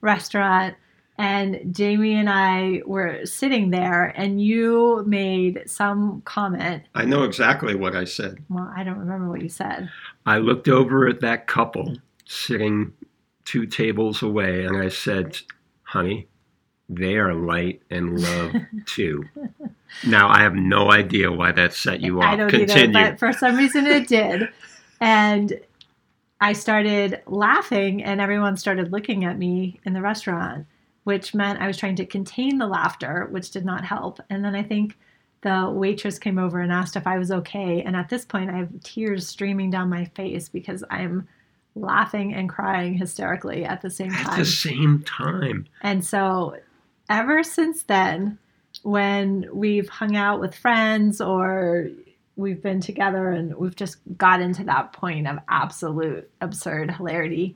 restaurant. 0.00 0.74
And 1.18 1.74
Jamie 1.74 2.14
and 2.14 2.28
I 2.28 2.82
were 2.84 3.24
sitting 3.24 3.70
there, 3.70 4.12
and 4.16 4.40
you 4.40 5.02
made 5.06 5.62
some 5.66 6.20
comment. 6.26 6.82
I 6.94 7.04
know 7.06 7.22
exactly 7.22 7.74
what 7.74 7.96
I 7.96 8.04
said. 8.04 8.38
Well, 8.50 8.70
I 8.76 8.84
don't 8.84 8.98
remember 8.98 9.30
what 9.30 9.40
you 9.40 9.48
said. 9.48 9.88
I 10.26 10.38
looked 10.38 10.68
over 10.68 11.08
at 11.08 11.20
that 11.20 11.46
couple 11.46 11.96
sitting 12.26 12.92
two 13.44 13.64
tables 13.66 14.22
away 14.22 14.64
and 14.64 14.76
I 14.76 14.88
said, 14.88 15.38
honey, 15.84 16.26
they 16.88 17.16
are 17.16 17.32
light 17.32 17.80
and 17.90 18.20
love 18.20 18.52
too. 18.86 19.24
now 20.06 20.28
I 20.28 20.42
have 20.42 20.54
no 20.54 20.90
idea 20.90 21.32
why 21.32 21.52
that 21.52 21.72
set 21.72 22.00
you 22.00 22.20
off. 22.20 22.26
I 22.26 22.36
don't 22.36 22.50
Continue. 22.50 22.98
either, 22.98 23.10
but 23.12 23.18
for 23.18 23.32
some 23.32 23.56
reason 23.56 23.86
it 23.86 24.08
did. 24.08 24.48
And 25.00 25.58
I 26.40 26.52
started 26.52 27.22
laughing 27.26 28.02
and 28.02 28.20
everyone 28.20 28.56
started 28.56 28.92
looking 28.92 29.24
at 29.24 29.38
me 29.38 29.80
in 29.84 29.92
the 29.94 30.02
restaurant, 30.02 30.66
which 31.06 31.36
meant 31.36 31.60
I 31.60 31.68
was 31.68 31.76
trying 31.76 31.94
to 31.96 32.04
contain 32.04 32.58
the 32.58 32.66
laughter, 32.66 33.28
which 33.30 33.52
did 33.52 33.64
not 33.64 33.84
help. 33.84 34.18
And 34.28 34.44
then 34.44 34.56
I 34.56 34.64
think 34.64 34.98
the 35.42 35.70
waitress 35.70 36.18
came 36.18 36.36
over 36.36 36.58
and 36.58 36.72
asked 36.72 36.96
if 36.96 37.06
I 37.06 37.16
was 37.16 37.30
okay. 37.30 37.80
And 37.82 37.94
at 37.94 38.08
this 38.08 38.24
point, 38.24 38.50
I 38.50 38.56
have 38.56 38.82
tears 38.82 39.28
streaming 39.28 39.70
down 39.70 39.88
my 39.88 40.06
face 40.16 40.48
because 40.48 40.82
I'm 40.90 41.28
laughing 41.76 42.34
and 42.34 42.48
crying 42.48 42.94
hysterically 42.94 43.64
at 43.64 43.82
the 43.82 43.88
same 43.88 44.10
time. 44.10 44.26
At 44.26 44.38
the 44.38 44.44
same 44.46 45.04
time. 45.06 45.68
And 45.80 46.04
so, 46.04 46.56
ever 47.08 47.44
since 47.44 47.84
then, 47.84 48.36
when 48.82 49.48
we've 49.52 49.88
hung 49.88 50.16
out 50.16 50.40
with 50.40 50.56
friends 50.56 51.20
or 51.20 51.88
we've 52.34 52.60
been 52.60 52.80
together 52.80 53.30
and 53.30 53.54
we've 53.54 53.76
just 53.76 53.98
got 54.18 54.40
into 54.40 54.64
that 54.64 54.92
point 54.92 55.28
of 55.28 55.38
absolute 55.48 56.28
absurd 56.40 56.90
hilarity 56.90 57.54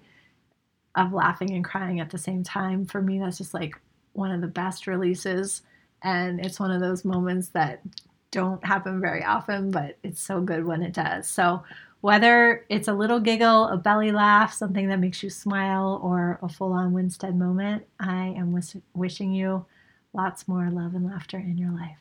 of 0.94 1.12
laughing 1.12 1.50
and 1.50 1.64
crying 1.64 2.00
at 2.00 2.11
the 2.11 2.18
same 2.18 2.42
time, 2.42 2.85
for 2.87 3.00
me, 3.00 3.18
that's 3.18 3.38
just 3.38 3.55
like 3.55 3.74
one 4.12 4.31
of 4.33 4.40
the 4.40 4.48
best 4.48 4.87
releases 4.87 5.62
and 6.03 6.44
it's 6.44 6.59
one 6.59 6.70
of 6.70 6.81
those 6.81 7.05
moments 7.05 7.48
that 7.48 7.83
don't 8.31 8.64
happen 8.64 9.00
very 9.00 9.24
often, 9.24 9.70
but 9.70 9.98
it's 10.03 10.20
so 10.20 10.40
good 10.40 10.64
when 10.64 10.83
it 10.83 10.92
does. 10.92 11.29
So, 11.29 11.62
whether 12.00 12.64
it's 12.70 12.88
a 12.88 12.94
little 12.94 13.20
giggle, 13.20 13.66
a 13.68 13.76
belly 13.76 14.11
laugh, 14.11 14.55
something 14.55 14.88
that 14.88 15.00
makes 15.00 15.22
you 15.22 15.29
smile, 15.29 16.00
or 16.03 16.38
a 16.42 16.48
full 16.48 16.72
on 16.72 16.94
Winsted 16.94 17.37
moment, 17.37 17.85
I 17.98 18.29
am 18.38 18.53
wish- 18.53 18.76
wishing 18.94 19.33
you 19.35 19.66
lots 20.14 20.48
more 20.48 20.71
love 20.71 20.94
and 20.94 21.04
laughter 21.04 21.37
in 21.37 21.58
your 21.58 21.73
life. 21.73 21.98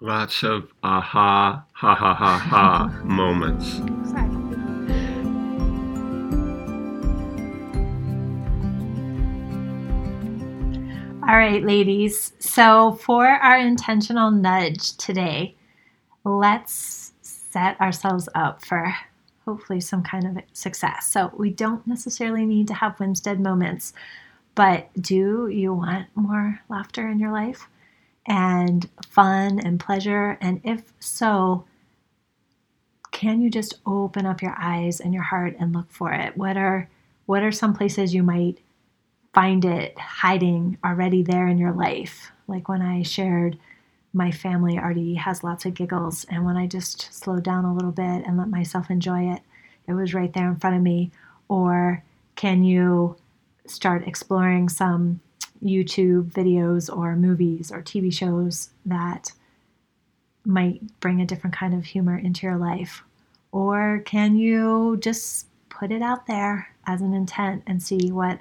Lots 0.00 0.42
of 0.42 0.72
aha, 0.82 1.64
ha 1.72 1.94
ha 1.94 2.14
ha 2.14 2.38
ha 2.38 3.00
moments. 3.04 3.78
Exactly. 3.78 4.39
All 11.30 11.36
right, 11.36 11.64
ladies. 11.64 12.32
So, 12.40 12.90
for 12.90 13.24
our 13.24 13.56
intentional 13.56 14.32
nudge 14.32 14.96
today, 14.96 15.54
let's 16.24 17.12
set 17.22 17.80
ourselves 17.80 18.28
up 18.34 18.64
for 18.64 18.92
hopefully 19.44 19.80
some 19.80 20.02
kind 20.02 20.26
of 20.26 20.42
success. 20.54 21.06
So, 21.06 21.30
we 21.36 21.50
don't 21.50 21.86
necessarily 21.86 22.44
need 22.44 22.66
to 22.66 22.74
have 22.74 22.98
Winsted 22.98 23.38
moments, 23.38 23.92
but 24.56 24.88
do 25.00 25.46
you 25.46 25.72
want 25.72 26.08
more 26.16 26.62
laughter 26.68 27.08
in 27.08 27.20
your 27.20 27.30
life 27.30 27.68
and 28.26 28.88
fun 29.06 29.60
and 29.60 29.78
pleasure? 29.78 30.36
And 30.40 30.60
if 30.64 30.92
so, 30.98 31.64
can 33.12 33.40
you 33.40 33.50
just 33.50 33.74
open 33.86 34.26
up 34.26 34.42
your 34.42 34.56
eyes 34.58 34.98
and 34.98 35.14
your 35.14 35.22
heart 35.22 35.54
and 35.60 35.72
look 35.72 35.92
for 35.92 36.12
it? 36.12 36.36
What 36.36 36.56
are 36.56 36.88
what 37.26 37.44
are 37.44 37.52
some 37.52 37.72
places 37.72 38.12
you 38.12 38.24
might 38.24 38.58
find 39.32 39.64
it 39.64 39.98
hiding 39.98 40.78
already 40.84 41.22
there 41.22 41.46
in 41.46 41.58
your 41.58 41.72
life. 41.72 42.32
Like 42.46 42.68
when 42.68 42.82
I 42.82 43.02
shared, 43.02 43.58
my 44.12 44.30
family 44.30 44.78
already 44.78 45.14
has 45.14 45.44
lots 45.44 45.64
of 45.64 45.74
giggles, 45.74 46.26
and 46.28 46.44
when 46.44 46.56
I 46.56 46.66
just 46.66 47.12
slowed 47.14 47.44
down 47.44 47.64
a 47.64 47.74
little 47.74 47.92
bit 47.92 48.26
and 48.26 48.36
let 48.36 48.48
myself 48.48 48.90
enjoy 48.90 49.30
it, 49.32 49.40
it 49.86 49.92
was 49.92 50.14
right 50.14 50.32
there 50.32 50.48
in 50.48 50.56
front 50.56 50.76
of 50.76 50.82
me. 50.82 51.12
Or 51.48 52.02
can 52.34 52.64
you 52.64 53.16
start 53.66 54.06
exploring 54.06 54.68
some 54.68 55.20
YouTube 55.62 56.32
videos 56.32 56.94
or 56.94 57.14
movies 57.14 57.70
or 57.70 57.82
TV 57.82 58.12
shows 58.12 58.70
that 58.86 59.32
might 60.44 60.80
bring 61.00 61.20
a 61.20 61.26
different 61.26 61.54
kind 61.54 61.74
of 61.74 61.84
humor 61.84 62.18
into 62.18 62.46
your 62.46 62.56
life? 62.56 63.04
Or 63.52 64.02
can 64.04 64.36
you 64.36 64.96
just 65.00 65.46
put 65.68 65.92
it 65.92 66.02
out 66.02 66.26
there 66.26 66.68
as 66.86 67.00
an 67.00 67.14
intent 67.14 67.62
and 67.66 67.82
see 67.82 68.10
what 68.10 68.40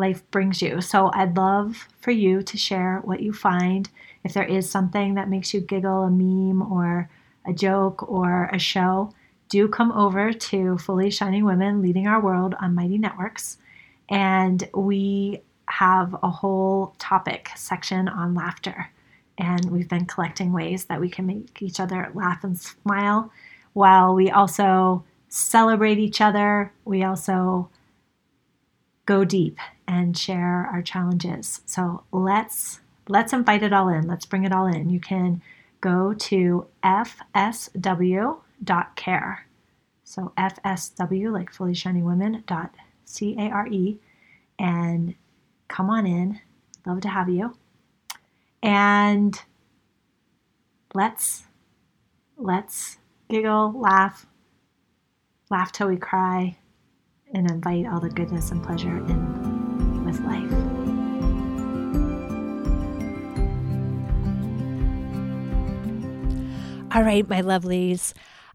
life 0.00 0.28
brings 0.30 0.60
you? 0.60 0.80
So 0.80 1.10
I'd 1.14 1.36
love 1.36 1.86
for 2.00 2.10
you 2.10 2.42
to 2.42 2.58
share 2.58 3.00
what 3.04 3.20
you 3.20 3.32
find. 3.32 3.88
If 4.24 4.34
there 4.34 4.44
is 4.44 4.68
something 4.68 5.14
that 5.14 5.28
makes 5.28 5.54
you 5.54 5.60
giggle, 5.60 6.02
a 6.02 6.10
meme 6.10 6.62
or 6.62 7.08
a 7.46 7.52
joke 7.52 8.10
or 8.10 8.50
a 8.52 8.58
show, 8.58 9.12
do 9.48 9.68
come 9.68 9.92
over 9.92 10.32
to 10.32 10.78
Fully 10.78 11.10
Shining 11.10 11.44
Women 11.44 11.82
Leading 11.82 12.06
Our 12.06 12.20
World 12.20 12.54
on 12.60 12.74
Mighty 12.74 12.98
Networks. 12.98 13.58
And 14.08 14.68
we 14.74 15.42
have 15.66 16.16
a 16.22 16.30
whole 16.30 16.94
topic 16.98 17.50
section 17.54 18.08
on 18.08 18.34
laughter. 18.34 18.90
And 19.38 19.70
we've 19.70 19.88
been 19.88 20.06
collecting 20.06 20.52
ways 20.52 20.86
that 20.86 21.00
we 21.00 21.08
can 21.08 21.26
make 21.26 21.62
each 21.62 21.80
other 21.80 22.10
laugh 22.14 22.44
and 22.44 22.58
smile 22.58 23.32
while 23.72 24.14
we 24.14 24.30
also 24.30 25.04
celebrate 25.28 25.98
each 25.98 26.20
other. 26.20 26.72
We 26.84 27.04
also 27.04 27.70
go 29.06 29.24
deep 29.24 29.58
and 29.86 30.16
share 30.16 30.68
our 30.72 30.82
challenges. 30.82 31.62
So 31.66 32.04
let's 32.12 32.80
let's 33.08 33.32
invite 33.32 33.62
it 33.62 33.72
all 33.72 33.88
in. 33.88 34.06
Let's 34.06 34.26
bring 34.26 34.44
it 34.44 34.52
all 34.52 34.66
in. 34.66 34.90
You 34.90 35.00
can 35.00 35.42
go 35.80 36.14
to 36.14 36.66
fsw.care. 36.84 38.36
So 40.04 40.32
fsw 40.36 41.32
like 41.32 41.52
fully 41.52 41.74
shining 41.74 42.04
women 42.04 42.42
dot 42.46 42.74
c 43.04 43.36
a 43.38 43.48
r 43.50 43.66
e 43.68 43.98
and 44.58 45.14
come 45.68 45.90
on 45.90 46.06
in. 46.06 46.40
Love 46.86 47.00
to 47.02 47.08
have 47.08 47.28
you. 47.28 47.56
And 48.62 49.40
let's 50.94 51.44
let's 52.36 52.98
giggle, 53.28 53.72
laugh, 53.78 54.26
laugh 55.50 55.72
till 55.72 55.88
we 55.88 55.96
cry, 55.96 56.56
and 57.34 57.50
invite 57.50 57.86
all 57.86 58.00
the 58.00 58.10
goodness 58.10 58.50
and 58.50 58.62
pleasure 58.62 58.96
in 58.96 60.04
with 60.04 60.20
life. 60.20 60.50
All 66.92 67.02
right, 67.02 67.28
my 67.28 67.40
lovelies. 67.40 68.12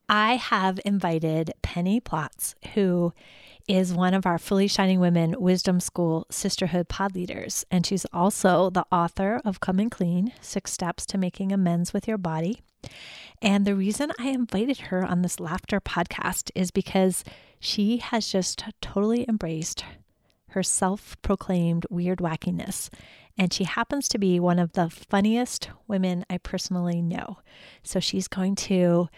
I 0.10 0.36
have 0.36 0.80
invited 0.86 1.54
Penny 1.62 2.00
Plautz, 2.02 2.54
who 2.74 3.14
is 3.68 3.94
one 3.94 4.14
of 4.14 4.26
our 4.26 4.38
Fully 4.38 4.68
Shining 4.68 5.00
Women 5.00 5.40
Wisdom 5.40 5.80
School 5.80 6.28
Sisterhood 6.30 6.88
pod 6.88 7.16
leaders, 7.16 7.66
and 7.72 7.86
she's 7.86 8.06
also 8.14 8.70
the 8.70 8.86
author 8.92 9.42
of 9.44 9.62
Coming 9.62 9.90
Clean 9.90 10.32
Six 10.42 10.74
Steps 10.74 11.06
to 11.08 11.18
Making 11.18 11.52
Amends 11.52 11.94
with 11.94 12.08
Your 12.08 12.18
Body. 12.18 12.62
And 13.42 13.66
the 13.66 13.76
reason 13.76 14.12
I 14.20 14.30
invited 14.30 14.78
her 14.78 15.06
on 15.06 15.22
this 15.22 15.40
laughter 15.40 15.80
podcast 15.80 16.52
is 16.56 16.72
because 16.72 17.24
she 17.60 17.98
has 17.98 18.32
just 18.32 18.64
totally 18.82 19.26
embraced 19.28 19.84
her 20.50 20.64
self 20.64 21.22
proclaimed 21.22 21.86
weird 21.90 22.20
wackiness. 22.20 22.90
And 23.38 23.52
she 23.52 23.66
happens 23.66 24.08
to 24.10 24.18
be 24.18 24.40
one 24.40 24.60
of 24.60 24.72
the 24.74 24.90
funniest 24.90 25.70
women 25.88 26.26
I 26.30 26.38
personally 26.38 27.02
know. 27.02 27.40
So 27.84 28.00
she's 28.00 28.30
going 28.30 28.56
to 28.56 29.10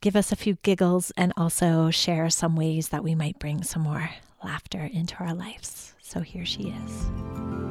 give 0.00 0.16
us 0.16 0.32
a 0.32 0.36
few 0.36 0.54
giggles, 0.62 1.12
and 1.16 1.32
also 1.36 1.90
share 1.90 2.30
some 2.30 2.56
ways 2.56 2.88
that 2.90 3.04
we 3.04 3.14
might 3.14 3.38
bring 3.38 3.62
some 3.62 3.82
more 3.82 4.10
laughter 4.44 4.88
into 4.92 5.16
our 5.16 5.34
lives. 5.34 5.94
So 6.00 6.20
here 6.20 6.46
she 6.46 6.74
is. 6.84 7.67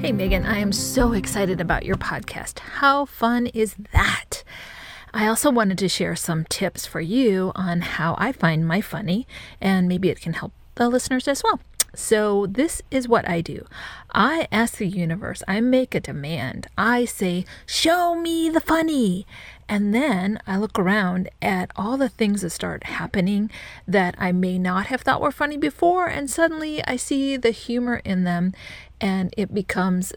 Hey, 0.00 0.12
Meghan, 0.12 0.46
I 0.46 0.56
am 0.56 0.72
so 0.72 1.12
excited 1.12 1.60
about 1.60 1.84
your 1.84 1.96
podcast. 1.96 2.60
How 2.60 3.04
fun 3.04 3.48
is 3.48 3.76
that? 3.92 4.42
I 5.12 5.26
also 5.26 5.50
wanted 5.50 5.76
to 5.76 5.90
share 5.90 6.16
some 6.16 6.46
tips 6.46 6.86
for 6.86 7.02
you 7.02 7.52
on 7.54 7.82
how 7.82 8.14
I 8.16 8.32
find 8.32 8.66
my 8.66 8.80
funny, 8.80 9.28
and 9.60 9.86
maybe 9.88 10.08
it 10.08 10.22
can 10.22 10.32
help 10.32 10.54
the 10.76 10.88
listeners 10.88 11.28
as 11.28 11.42
well. 11.44 11.60
So, 11.94 12.46
this 12.46 12.80
is 12.90 13.08
what 13.08 13.28
I 13.28 13.42
do 13.42 13.66
I 14.12 14.48
ask 14.50 14.78
the 14.78 14.86
universe, 14.88 15.42
I 15.46 15.60
make 15.60 15.94
a 15.94 16.00
demand. 16.00 16.68
I 16.78 17.04
say, 17.04 17.44
Show 17.66 18.14
me 18.14 18.48
the 18.48 18.60
funny. 18.60 19.26
And 19.68 19.94
then 19.94 20.40
I 20.46 20.56
look 20.56 20.78
around 20.78 21.28
at 21.40 21.70
all 21.76 21.96
the 21.96 22.08
things 22.08 22.42
that 22.42 22.50
start 22.50 22.84
happening 22.84 23.50
that 23.86 24.16
I 24.18 24.32
may 24.32 24.58
not 24.58 24.86
have 24.86 25.02
thought 25.02 25.20
were 25.20 25.30
funny 25.30 25.56
before, 25.56 26.06
and 26.06 26.28
suddenly 26.28 26.82
I 26.86 26.96
see 26.96 27.36
the 27.36 27.52
humor 27.52 28.02
in 28.04 28.24
them, 28.24 28.52
and 29.00 29.34
it 29.36 29.54
becomes 29.54 30.12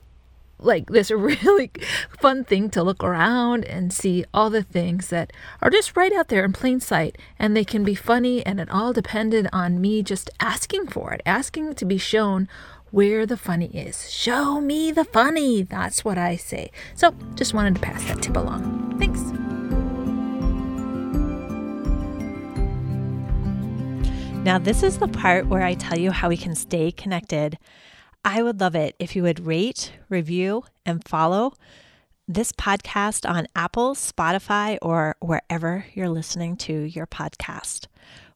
like 0.60 0.90
this 0.90 1.12
really 1.12 1.72
fun 2.20 2.44
thing 2.44 2.70
to 2.70 2.84
look 2.84 3.04
around 3.04 3.66
and 3.66 3.94
see 3.94 4.26
all 4.34 4.50
the 4.50 4.64
things 4.64 5.10
that 5.10 5.32
are 5.62 5.70
just 5.70 5.96
right 5.96 6.14
out 6.14 6.30
there 6.30 6.46
in 6.46 6.54
plain 6.54 6.80
sight 6.80 7.18
and 7.38 7.56
they 7.56 7.66
can 7.66 7.84
be 7.84 7.96
funny 7.96 8.46
and 8.46 8.60
it 8.60 8.70
all 8.70 8.94
depended 8.94 9.48
on 9.52 9.82
me 9.82 10.02
just 10.02 10.30
asking 10.40 10.88
for 10.88 11.14
it 11.14 11.22
asking 11.26 11.74
to 11.74 11.86
be 11.86 11.98
shown 11.98 12.48
where 12.92 13.26
the 13.26 13.38
funny 13.38 13.76
is. 13.76 14.12
Show 14.12 14.62
me 14.62 14.92
the 14.92 15.04
funny 15.04 15.64
that's 15.64 16.06
what 16.06 16.18
i 16.18 16.36
say. 16.36 16.72
So 16.96 17.14
just 17.36 17.54
wanted 17.54 17.76
to 17.76 17.82
pass 17.82 18.04
that 18.06 18.22
tip 18.22 18.38
along. 18.38 19.00
Thanks. 19.00 19.20
Now 24.46 24.60
this 24.60 24.84
is 24.84 25.00
the 25.00 25.08
part 25.08 25.48
where 25.48 25.64
i 25.64 25.74
tell 25.74 25.98
you 25.98 26.12
how 26.12 26.30
we 26.30 26.38
can 26.38 26.54
stay 26.54 26.92
connected 26.92 27.58
I 28.26 28.42
would 28.42 28.62
love 28.62 28.76
it 28.76 28.96
if 29.00 29.16
you 29.16 29.24
would 29.24 29.46
rate, 29.46 29.92
review, 30.08 30.64
and 30.86 31.06
follow 31.06 31.54
this 32.26 32.54
podcast 32.54 33.30
on 33.30 33.48
Apple, 33.54 33.96
Spotify, 33.96 34.78
or 34.82 35.18
wherever 35.20 35.86
you're 35.94 36.08
listening 36.08 36.56
to 36.56 36.74
your 36.74 37.06
podcast. 37.06 37.88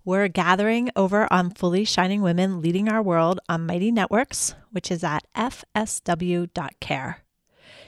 We're 0.04 0.28
gathering 0.28 0.90
over 0.98 1.32
on 1.32 1.52
Fully 1.52 1.86
Shining 1.86 2.22
Women 2.22 2.62
Leading 2.62 2.90
Our 2.90 3.02
World 3.02 3.40
on 3.48 3.66
Mighty 3.66 3.92
Networks, 3.92 4.56
which 4.72 4.92
is 4.92 5.06
at 5.06 5.26
fsw.care. 5.34 7.24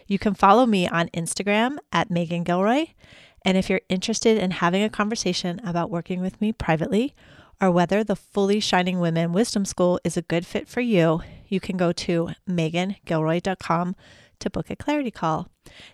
You 0.07 0.19
can 0.19 0.33
follow 0.33 0.65
me 0.65 0.87
on 0.87 1.09
Instagram 1.09 1.77
at 1.91 2.09
Meghan 2.09 2.45
Gilroy. 2.45 2.87
And 3.43 3.57
if 3.57 3.69
you're 3.69 3.81
interested 3.89 4.37
in 4.37 4.51
having 4.51 4.83
a 4.83 4.89
conversation 4.89 5.59
about 5.65 5.91
working 5.91 6.21
with 6.21 6.39
me 6.39 6.53
privately, 6.53 7.13
or 7.61 7.71
whether 7.71 8.05
the 8.05 8.15
Fully 8.15 8.61
Shining 8.61 9.01
Women 9.01 9.33
Wisdom 9.33 9.65
School 9.65 9.99
is 10.05 10.15
a 10.15 10.21
good 10.21 10.45
fit 10.45 10.69
for 10.69 10.79
you, 10.79 11.21
you 11.49 11.59
can 11.59 11.77
go 11.77 11.91
to 11.91 12.29
meghangilroy.com 12.47 13.95
to 14.39 14.49
book 14.49 14.69
a 14.69 14.75
clarity 14.75 15.11
call. 15.11 15.49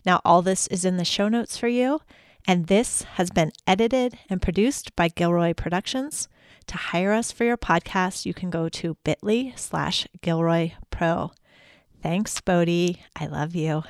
Now, 0.06 0.22
all 0.24 0.42
this 0.42 0.68
is 0.68 0.86
in 0.86 0.98
the 0.98 1.06
show 1.06 1.28
notes 1.28 1.58
for 1.58 1.68
you, 1.68 2.02
and 2.48 2.68
this 2.68 3.04
has 3.14 3.30
been 3.30 3.52
edited 3.66 4.18
and 4.30 4.42
produced 4.42 4.96
by 4.96 5.08
Gilroy 5.08 5.54
Productions. 5.54 6.28
To 6.68 6.78
hire 6.78 7.12
us 7.12 7.32
for 7.32 7.44
your 7.44 7.58
podcast, 7.58 8.26
you 8.26 8.34
can 8.34 8.50
go 8.50 8.70
to 8.70 8.98
bit.ly 9.04 9.54
slash 9.56 10.08
Gilroy 10.22 10.72
Pro. 10.90 11.32
Thanks, 12.02 12.40
Bodhi. 12.42 13.04
I 13.16 13.28
love 13.28 13.56
you. 13.56 13.84